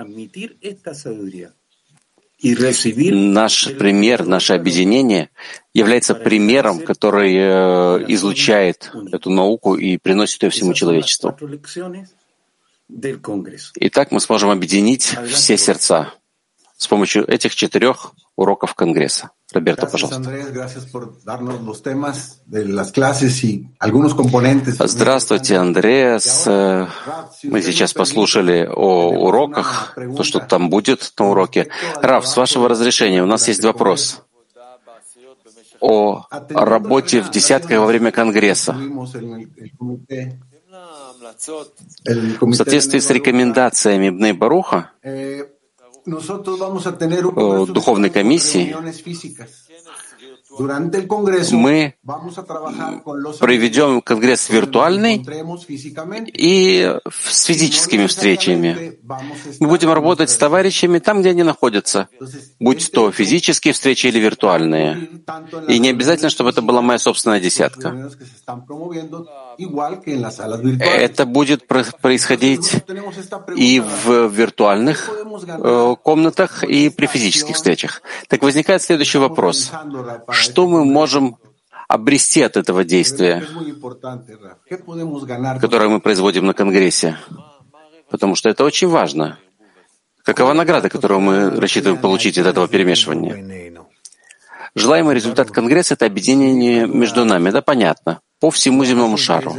Наш 2.43 3.73
пример, 3.77 4.25
наше 4.25 4.53
объединение 4.55 5.29
является 5.75 6.15
примером, 6.15 6.79
который 6.79 7.35
э, 7.35 8.05
излучает 8.09 8.91
эту 9.13 9.31
науку 9.31 9.75
и 9.75 9.99
приносит 9.99 10.43
ее 10.43 10.51
всему 10.51 10.73
человечеству. 10.73 11.37
И 13.77 13.89
так 13.91 14.11
мы 14.11 14.21
сможем 14.21 14.51
объединить 14.51 15.17
все 15.27 15.57
сердца 15.57 16.13
с 16.77 16.87
помощью 16.87 17.27
этих 17.27 17.55
четырех 17.55 18.13
уроков 18.37 18.75
Конгресса. 18.75 19.31
Роберто, 19.53 19.87
пожалуйста. 19.87 20.23
Здравствуйте, 24.87 25.57
Андреас. 25.57 26.47
Мы 26.47 27.63
сейчас 27.63 27.93
послушали 27.93 28.69
о 28.71 29.11
уроках, 29.11 29.97
то, 30.17 30.23
что 30.25 30.41
там 30.41 30.69
будет 30.69 31.13
на 31.19 31.31
уроке. 31.31 31.69
Раф, 32.03 32.27
с 32.27 32.37
вашего 32.37 32.69
разрешения, 32.69 33.23
у 33.23 33.27
нас 33.27 33.47
есть 33.49 33.63
вопрос 33.63 34.23
о 35.81 36.27
работе 36.51 37.21
в 37.21 37.31
десятках 37.31 37.79
во 37.79 37.87
время 37.87 38.11
Конгресса. 38.11 38.77
В 42.41 42.53
соответствии 42.55 42.99
с 42.99 43.11
рекомендациями 43.11 44.11
Бней 44.11 44.33
Баруха, 44.33 44.91
э, 45.03 45.47
духовной 47.67 48.11
комиссии, 48.11 48.77
мы 51.53 51.95
проведем 53.41 54.01
конгресс 54.01 54.49
виртуальный 54.51 55.25
и 56.27 56.97
с 57.11 57.45
физическими 57.45 58.07
встречами. 58.07 58.99
Мы 59.61 59.69
будем 59.69 59.93
работать 59.93 60.31
с 60.31 60.37
товарищами 60.37 60.99
там, 60.99 61.21
где 61.21 61.31
они 61.31 61.43
находятся, 61.43 62.09
будь 62.61 62.91
то 62.93 63.11
физические 63.11 63.75
встречи 63.75 64.07
или 64.07 64.19
виртуальные. 64.19 65.09
И 65.69 65.79
не 65.79 65.91
обязательно, 65.91 66.31
чтобы 66.31 66.51
это 66.51 66.63
была 66.63 66.83
моя 66.83 66.99
собственная 66.99 67.41
десятка. 67.41 68.11
Это 70.81 71.27
будет 71.27 71.67
происходить 71.67 72.73
и 73.57 73.81
в 73.81 74.29
виртуальных 74.29 75.09
э, 75.09 75.97
комнатах, 76.03 76.65
и 76.65 76.89
при 76.91 77.07
физических 77.07 77.55
встречах. 77.55 78.03
Так 78.29 78.43
возникает 78.43 78.83
следующий 78.83 79.19
вопрос. 79.19 79.71
Что 80.45 80.67
мы 80.67 80.85
можем 80.85 81.37
обрести 81.89 82.43
от 82.43 82.57
этого 82.57 82.85
действия, 82.85 83.43
которое 85.61 85.89
мы 85.89 86.01
производим 86.01 86.45
на 86.47 86.53
Конгрессе? 86.53 87.17
Потому 88.11 88.35
что 88.37 88.51
это 88.51 88.65
очень 88.65 88.89
важно. 88.89 89.39
Какова 90.23 90.53
награда, 90.53 90.89
которую 90.89 91.21
мы 91.21 91.51
рассчитываем 91.61 92.01
получить 92.01 92.39
от 92.39 92.47
этого 92.47 92.69
перемешивания? 92.69 93.35
Желаемый 94.75 95.15
результат 95.15 95.51
Конгресса— 95.51 95.95
это 95.97 96.05
объединение 96.07 96.87
между 96.87 97.25
нами. 97.25 97.49
Это 97.49 97.63
понятно 97.63 98.21
по 98.45 98.51
всему 98.51 98.85
земному 98.85 99.17
шару. 99.17 99.57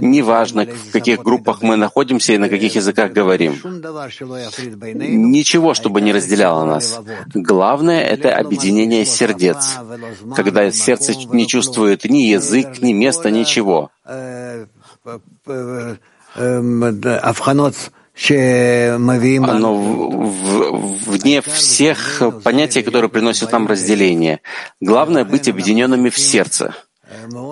Неважно, 0.00 0.66
в 0.66 0.90
каких 0.90 1.22
группах 1.22 1.62
мы 1.62 1.76
находимся 1.76 2.32
и 2.32 2.38
на 2.38 2.48
каких 2.48 2.74
языках 2.74 3.12
говорим. 3.12 3.52
Ничего, 5.36 5.72
чтобы 5.74 6.00
не 6.00 6.12
разделяло 6.12 6.64
нас. 6.64 6.98
Главное— 7.32 8.02
это 8.14 8.34
объединение 8.34 9.04
сердец, 9.04 9.78
когда 10.34 10.72
сердце 10.72 11.14
не 11.30 11.46
чувствует 11.46 12.04
ни 12.04 12.22
язык, 12.22 12.82
ни 12.82 12.92
места, 12.92 13.30
ничего. 13.30 13.90
Оно 19.54 19.76
вне 21.06 21.40
всех 21.40 22.22
понятий, 22.42 22.82
которые 22.82 23.10
приносят 23.10 23.52
нам 23.52 23.68
разделение. 23.68 24.40
Главное— 24.80 25.24
быть 25.32 25.48
объединенными 25.48 26.08
в 26.08 26.18
сердце. 26.18 26.74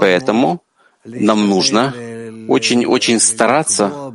Поэтому 0.00 0.62
нам 1.04 1.48
нужно 1.48 1.94
очень-очень 2.48 3.20
стараться 3.20 4.12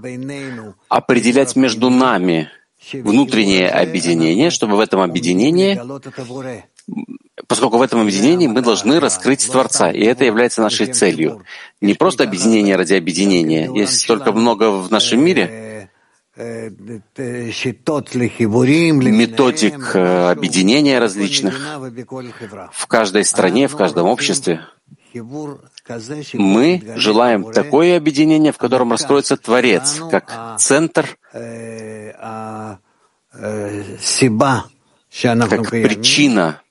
определять 0.89 1.55
между 1.55 1.89
нами 1.89 2.49
внутреннее 2.93 3.69
объединение, 3.69 4.49
чтобы 4.51 4.75
в 4.75 4.79
этом 4.79 5.01
объединении, 5.01 5.79
поскольку 7.47 7.77
в 7.77 7.81
этом 7.81 8.01
объединении 8.01 8.47
мы 8.47 8.61
должны 8.61 8.99
раскрыть 8.99 9.49
Творца, 9.49 9.91
и 9.91 10.03
это 10.03 10.25
является 10.25 10.61
нашей 10.61 10.87
целью. 10.87 11.43
Не 11.81 11.95
просто 11.95 12.23
объединение 12.23 12.75
ради 12.75 12.93
объединения. 12.93 13.71
Есть 13.73 14.01
столько 14.01 14.31
много 14.31 14.69
в 14.69 14.91
нашем 14.91 15.23
мире 15.23 15.89
методик 19.11 19.95
э, 19.95 20.31
объединения 20.31 20.99
различных 20.99 21.55
в 22.73 22.87
каждой 22.87 23.23
стране, 23.23 23.69
в 23.69 23.77
каждом 23.77 24.07
обществе. 24.07 24.67
Мы 26.33 26.83
желаем 26.95 27.51
такое 27.51 27.97
объединение, 27.97 28.51
в 28.51 28.57
котором 28.57 28.91
раскроется 28.91 29.37
Творец, 29.37 30.01
как 30.11 30.57
центр, 30.59 31.17
как 31.31 32.79
причина 35.69 36.61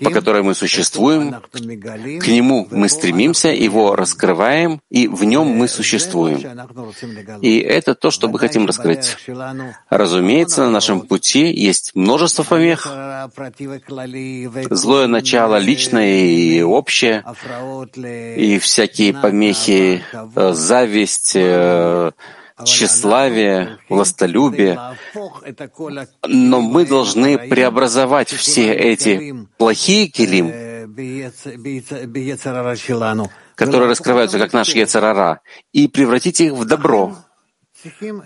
по 0.00 0.10
которой 0.10 0.42
мы 0.42 0.54
существуем, 0.54 1.34
к 2.20 2.28
нему 2.28 2.66
мы 2.70 2.88
стремимся, 2.88 3.48
его 3.48 3.96
раскрываем, 3.96 4.80
и 4.90 5.08
в 5.08 5.24
нем 5.24 5.48
мы 5.48 5.68
существуем. 5.68 6.40
И 7.40 7.58
это 7.58 7.94
то, 7.94 8.10
что 8.10 8.28
мы 8.28 8.38
хотим 8.38 8.66
раскрыть. 8.66 9.16
Разумеется, 9.90 10.64
на 10.64 10.70
нашем 10.70 11.02
пути 11.02 11.52
есть 11.52 11.92
множество 11.94 12.42
помех, 12.42 12.86
злое 14.70 15.06
начало 15.06 15.56
личное 15.56 16.26
и 16.26 16.62
общее, 16.62 17.24
и 18.36 18.58
всякие 18.58 19.14
помехи, 19.14 20.02
зависть, 20.52 21.32
э, 21.34 22.12
тщеславие, 22.64 23.78
властолюбие. 23.88 24.78
Но 26.26 26.60
мы 26.60 26.86
должны 26.86 27.38
преобразовать 27.48 28.30
все 28.30 28.72
эти 28.72 29.46
плохие 29.58 30.08
килим, 30.08 30.50
которые 33.54 33.90
раскрываются 33.90 34.38
как 34.38 34.52
наш 34.52 34.74
Ецарара, 34.74 35.40
и 35.72 35.88
превратить 35.88 36.40
их 36.40 36.52
в 36.52 36.64
добро. 36.64 37.16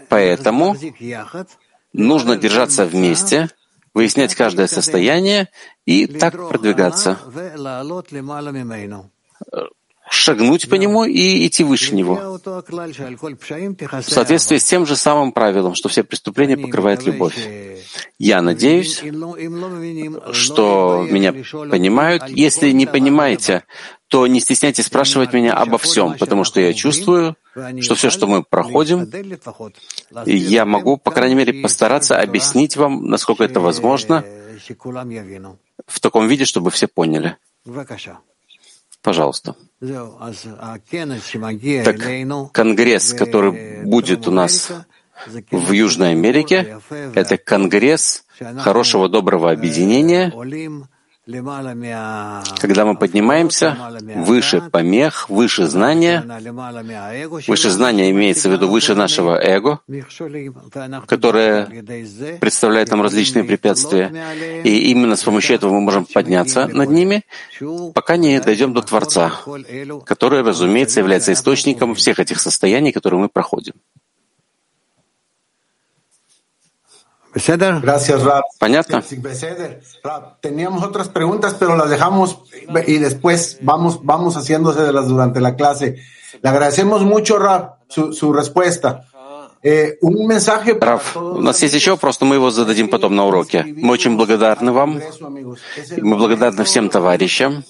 Поэтому 0.09 0.77
нужно 1.93 2.37
держаться 2.37 2.87
вместе, 2.87 3.49
выяснять 3.95 4.35
каждое 4.35 4.69
состояние 4.69 5.49
и 5.85 6.07
так 6.07 6.35
продвигаться 6.49 7.19
шагнуть 10.11 10.68
по 10.68 10.75
нему 10.75 11.05
и 11.05 11.46
идти 11.46 11.62
выше 11.62 11.94
него. 11.94 12.40
В 12.42 14.11
соответствии 14.11 14.59
с 14.59 14.64
тем 14.64 14.85
же 14.85 14.96
самым 14.96 15.31
правилом, 15.31 15.77
что 15.77 15.88
все 15.88 16.03
преступления 16.03 16.57
покрывает 16.57 17.05
любовь. 17.05 17.37
Я 18.18 18.42
надеюсь, 18.42 19.03
что 20.33 21.07
меня 21.09 21.33
понимают. 21.33 22.29
Если 22.29 22.73
не 22.73 22.87
понимаете, 22.87 23.62
то 24.09 24.27
не 24.27 24.40
стесняйтесь 24.40 24.87
спрашивать 24.87 25.33
меня 25.33 25.55
обо 25.55 25.79
всем, 25.79 26.18
потому 26.18 26.42
что 26.42 26.61
я 26.61 26.73
чувствую, 26.73 27.37
что 27.81 27.94
все, 27.94 28.11
что 28.11 28.27
мы 28.27 28.42
проходим, 28.42 29.09
я 30.27 30.64
могу, 30.64 30.96
по 30.96 31.12
крайней 31.12 31.37
мере, 31.37 31.62
постараться 31.62 32.20
объяснить 32.20 32.77
вам, 32.77 33.07
насколько 33.07 33.44
это 33.44 33.61
возможно, 33.61 34.25
в 35.87 36.01
таком 36.01 36.27
виде, 36.27 36.44
чтобы 36.44 36.73
все 36.73 36.88
поняли. 36.88 37.37
Пожалуйста. 39.03 39.55
Так, 41.85 42.53
конгресс, 42.53 43.14
который 43.14 43.83
будет 43.85 44.29
у 44.29 44.31
нас 44.31 44.71
в 45.51 45.73
Южной 45.73 46.11
Америке, 46.11 46.79
это 47.14 47.38
конгресс 47.38 48.25
хорошего, 48.59 49.09
доброго 49.09 49.51
объединения, 49.51 50.33
когда 52.59 52.85
мы 52.85 52.97
поднимаемся 52.97 53.77
выше 54.16 54.61
помех, 54.61 55.29
выше 55.29 55.66
знания, 55.66 56.25
выше 57.47 57.71
знания 57.71 58.11
имеется 58.11 58.49
в 58.49 58.53
виду 58.53 58.69
выше 58.69 58.95
нашего 58.95 59.38
эго, 59.40 59.81
которое 61.07 61.66
представляет 62.40 62.90
нам 62.90 63.03
различные 63.03 63.45
препятствия, 63.45 64.12
и 64.64 64.90
именно 64.90 65.16
с 65.16 65.23
помощью 65.23 65.57
этого 65.57 65.73
мы 65.73 65.81
можем 65.81 66.05
подняться 66.05 66.66
над 66.66 66.90
ними, 66.90 67.25
пока 67.95 68.16
не 68.16 68.40
дойдем 68.40 68.73
до 68.73 68.83
Творца, 68.83 69.33
который, 70.05 70.43
разумеется, 70.43 71.01
является 71.01 71.33
источником 71.33 71.95
всех 71.95 72.19
этих 72.19 72.40
состояний, 72.40 72.93
которые 72.93 73.21
мы 73.21 73.29
проходим. 73.29 73.75
Gracias, 77.82 78.24
Rab. 78.24 78.43
Понятно? 78.60 79.04
Teníamos 80.39 80.84
otras 80.84 81.10
preguntas, 81.10 81.56
pero 81.60 81.76
las 81.76 81.89
dejamos 81.89 82.39
y 82.88 82.98
después 82.98 83.60
vamos, 83.62 84.00
vamos 84.04 84.38
haciéndoselas 84.38 85.08
durante 85.08 85.41
la 85.41 85.56
clase. 85.56 85.98
Le 86.41 86.50
agradecemos 86.50 87.04
mucho, 87.04 87.38
Rab, 87.38 87.76
su, 87.89 88.13
su 88.13 88.32
respuesta. 88.32 89.06
Eh, 89.67 89.98
un 90.02 90.28
mensaje 90.28 90.78
Раф, 90.80 91.17
у 91.17 91.41
нас 91.41 91.60
есть 91.63 91.74
еще 91.74 91.91
вопрос, 91.91 92.21
но 92.21 92.28
мы 92.28 92.36
его 92.36 92.52
зададим 92.52 92.88
потом 92.88 93.15
на 93.15 93.26
уроке. 93.26 93.63
Мы 93.65 93.93
очень 93.93 94.15
благодарны 94.15 94.71
вам. 94.71 95.02
Мы 95.98 96.17
благодарны 96.17 96.63
всем 96.65 96.88
товарищам. 96.89 97.63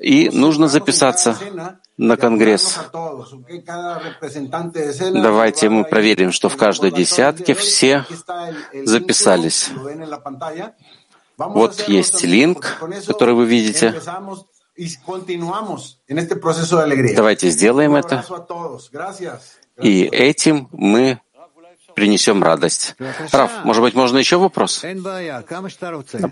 И 0.00 0.30
нужно 0.30 0.68
записаться 0.68 1.36
на 1.96 2.16
Конгресс. 2.16 2.78
Давайте 5.12 5.68
мы 5.68 5.84
проверим, 5.84 6.32
что 6.32 6.48
в 6.48 6.56
каждой 6.56 6.90
десятке 6.90 7.54
все 7.54 8.04
записались. 8.84 9.70
Вот 11.36 11.88
есть 11.88 12.24
линк, 12.24 12.82
который 13.06 13.34
вы 13.34 13.46
видите. 13.46 14.00
Давайте 17.16 17.50
сделаем 17.50 17.94
это. 17.94 18.24
И 19.80 20.02
этим 20.04 20.68
мы 20.72 21.20
принесем 21.94 22.42
радость. 22.42 22.96
Раф, 23.32 23.64
может 23.64 23.82
быть, 23.82 23.94
можно 23.94 24.18
еще 24.18 24.36
вопрос? 24.38 24.82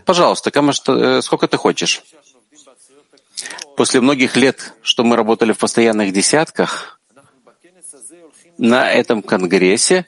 Пожалуйста, 0.04 0.50
э, 0.50 1.22
сколько 1.22 1.48
ты 1.48 1.56
хочешь? 1.56 2.02
После 3.80 4.02
многих 4.02 4.36
лет, 4.36 4.74
что 4.82 5.04
мы 5.04 5.16
работали 5.16 5.52
в 5.52 5.56
постоянных 5.56 6.12
десятках, 6.12 7.00
на 8.58 8.92
этом 8.92 9.22
конгрессе 9.22 10.04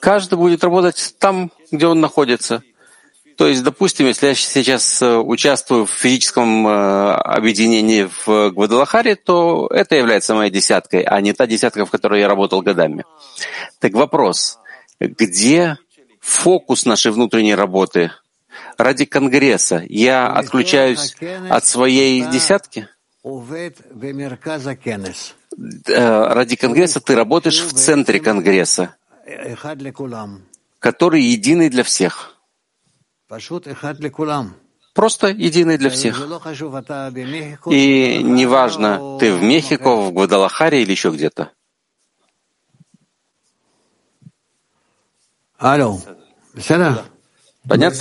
каждый 0.00 0.38
будет 0.38 0.64
работать 0.64 1.16
там, 1.18 1.52
где 1.70 1.86
он 1.86 2.00
находится. 2.00 2.62
То 3.36 3.46
есть, 3.46 3.62
допустим, 3.62 4.06
если 4.06 4.28
я 4.28 4.34
сейчас 4.34 5.02
э, 5.02 5.18
участвую 5.18 5.84
в 5.84 5.90
физическом 5.90 6.66
э, 6.66 7.12
объединении 7.12 8.08
в 8.24 8.52
Гвадалахаре, 8.52 9.16
то 9.16 9.66
это 9.66 9.96
является 9.96 10.34
моей 10.34 10.50
десяткой, 10.50 11.02
а 11.02 11.20
не 11.20 11.34
та 11.34 11.46
десятка, 11.46 11.84
в 11.84 11.90
которой 11.90 12.20
я 12.20 12.26
работал 12.26 12.62
годами. 12.62 13.04
Так 13.80 13.92
вопрос, 13.92 14.58
где 14.98 15.76
фокус 16.20 16.86
нашей 16.86 17.12
внутренней 17.12 17.54
работы? 17.54 18.12
Ради 18.78 19.04
Конгресса 19.04 19.84
я 19.90 20.26
отключаюсь 20.26 21.14
от 21.50 21.66
своей 21.66 22.22
десятки? 22.22 22.88
Э, 25.86 26.32
ради 26.32 26.56
Конгресса 26.56 27.00
ты 27.00 27.14
работаешь 27.14 27.60
в 27.60 27.72
центре 27.74 28.18
Конгресса, 28.20 28.96
который 30.78 31.22
единый 31.22 31.68
для 31.68 31.82
всех. 31.84 32.36
Просто 34.94 35.28
единый 35.28 35.76
для 35.78 35.90
всех. 35.90 36.18
И 37.66 38.22
неважно, 38.22 39.18
ты 39.20 39.32
в 39.34 39.42
Мехико, 39.42 39.96
в 39.96 40.12
Гвадалахаре 40.12 40.82
или 40.82 40.90
еще 40.90 41.10
где-то. 41.10 41.52
Алло. 45.58 46.00
Понятно? 47.68 48.00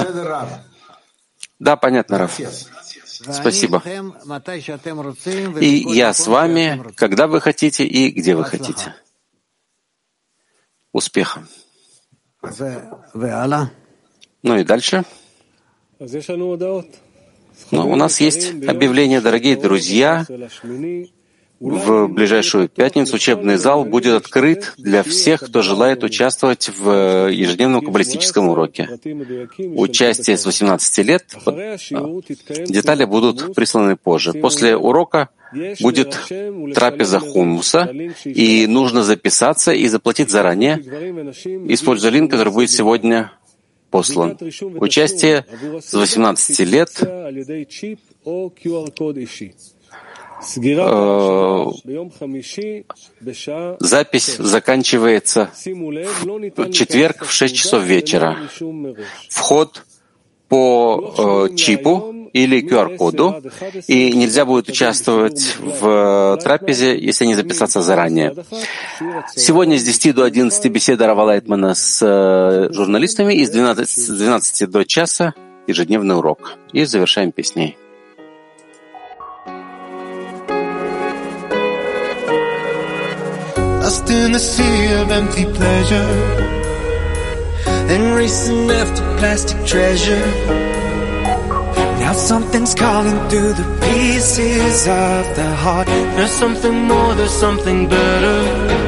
Да, 1.59 1.75
понятно, 1.75 2.17
Раф. 2.17 2.39
Спасибо. 3.21 3.83
И 5.59 5.85
я 5.93 6.13
с 6.13 6.27
вами, 6.27 6.93
когда 6.95 7.27
вы 7.27 7.41
хотите 7.41 7.85
и 7.85 8.11
где 8.11 8.35
вы 8.35 8.45
хотите. 8.45 8.95
Успеха. 10.91 11.47
Ну 14.41 14.57
и 14.57 14.63
дальше. 14.63 15.03
Но 17.71 17.89
у 17.89 17.95
нас 17.95 18.21
есть 18.21 18.51
объявление, 18.67 19.19
дорогие 19.19 19.57
друзья. 19.57 20.25
В 21.59 22.07
ближайшую 22.07 22.69
пятницу 22.69 23.15
учебный 23.15 23.57
зал 23.57 23.83
будет 23.83 24.13
открыт 24.13 24.73
для 24.77 25.03
всех, 25.03 25.41
кто 25.41 25.61
желает 25.61 26.03
участвовать 26.03 26.69
в 26.69 27.29
ежедневном 27.29 27.83
каббалистическом 27.83 28.47
уроке. 28.49 28.89
Участие 29.75 30.37
с 30.37 30.45
18 30.45 31.05
лет. 31.05 31.35
Детали 32.67 33.05
будут 33.05 33.53
присланы 33.55 33.95
позже. 33.97 34.33
После 34.33 34.77
урока 34.77 35.29
будет 35.81 36.17
трапеза 36.73 37.19
хумуса, 37.19 37.91
и 38.23 38.67
нужно 38.67 39.03
записаться 39.03 39.71
и 39.71 39.87
заплатить 39.87 40.29
заранее, 40.29 40.77
используя 41.73 42.11
линк, 42.11 42.31
который 42.31 42.53
будет 42.53 42.69
сегодня 42.69 43.31
послан. 43.89 44.37
Участие 44.79 45.45
с 45.81 45.93
18 45.93 46.59
лет 46.59 46.91
Э, 48.25 48.49
запись 53.79 54.37
заканчивается 54.37 55.49
в 55.65 56.71
четверг 56.71 57.25
в 57.25 57.31
6 57.31 57.55
часов 57.55 57.83
вечера. 57.83 58.37
Вход 59.29 59.83
по 60.47 61.47
э, 61.51 61.55
чипу 61.55 62.15
или 62.33 62.61
QR-коду, 62.61 63.43
и 63.87 64.13
нельзя 64.13 64.45
будет 64.45 64.69
участвовать 64.69 65.57
в 65.59 66.37
трапезе, 66.43 66.97
если 66.97 67.25
не 67.25 67.35
записаться 67.35 67.81
заранее. 67.81 68.35
Сегодня 69.35 69.77
с 69.77 69.83
10 69.83 70.15
до 70.15 70.23
11 70.23 70.71
беседа 70.71 71.07
Рава 71.07 71.23
Лайтмана 71.23 71.75
с 71.75 72.01
э, 72.01 72.73
журналистами, 72.73 73.33
и 73.33 73.45
с 73.45 73.49
12, 73.49 73.89
с 73.89 74.07
12 74.07 74.69
до 74.69 74.85
часа 74.85 75.33
ежедневный 75.67 76.17
урок. 76.17 76.57
И 76.73 76.83
завершаем 76.85 77.31
песней. 77.31 77.77
Lost 83.89 84.11
in 84.11 84.31
the 84.31 84.39
sea 84.39 84.93
of 85.01 85.09
empty 85.09 85.45
pleasure. 85.45 86.11
Then 87.89 88.13
racing 88.13 88.69
after 88.69 89.03
plastic 89.17 89.65
treasure. 89.65 90.25
Now 92.03 92.13
something's 92.13 92.75
calling 92.75 93.17
through 93.29 93.53
the 93.53 93.67
pieces 93.81 94.87
of 94.87 95.23
the 95.35 95.49
heart. 95.63 95.87
There's 95.87 96.35
something 96.43 96.75
more, 96.91 97.15
there's 97.15 97.37
something 97.45 97.89
better 97.89 98.79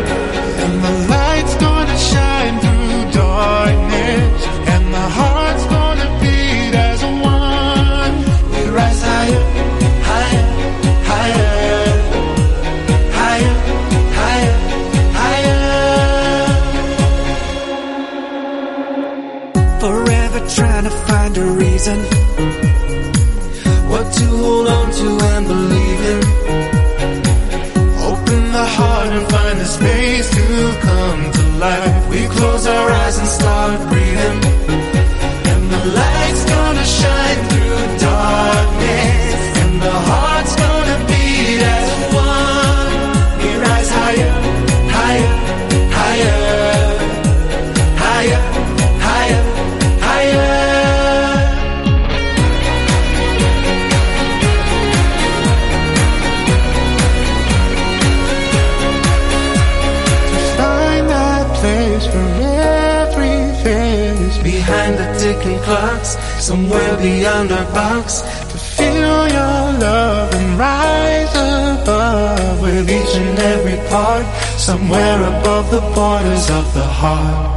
beyond 67.02 67.52
our 67.52 67.66
box. 67.74 68.22
To 68.52 68.58
feel 68.58 69.28
your 69.38 69.62
love 69.86 70.34
and 70.34 70.50
rise 70.58 71.34
above 71.82 72.62
with 72.62 72.90
each 72.90 73.14
and 73.22 73.40
every 73.40 73.78
part, 73.90 74.26
somewhere 74.58 75.20
above 75.34 75.72
the 75.72 75.82
borders 75.96 76.50
of 76.50 76.66
the 76.74 76.88
heart. 77.02 77.50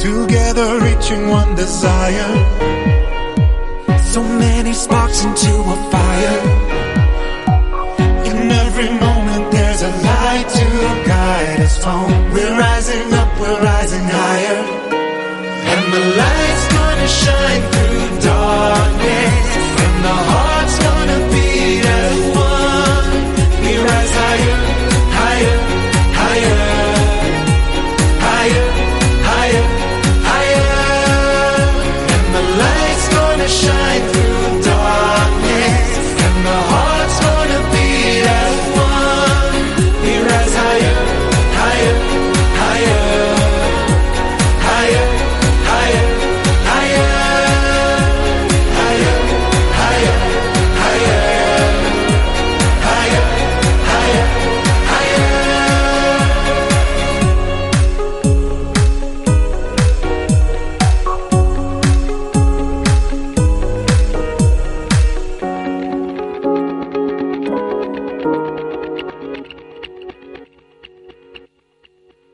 Together 0.00 0.68
reaching 0.80 1.28
one 1.28 1.54
desire. 1.54 2.32
So 4.12 4.22
many 4.22 4.72
sparks 4.72 5.24
into 5.24 5.52
a 5.76 5.78
fire. 5.92 6.40
In 8.30 8.50
every 8.64 8.90
moment 9.06 9.52
there's 9.52 9.82
a 9.82 9.92
light 10.08 10.48
to 10.58 10.66
guide 11.06 11.60
us 11.60 11.84
home. 11.84 12.19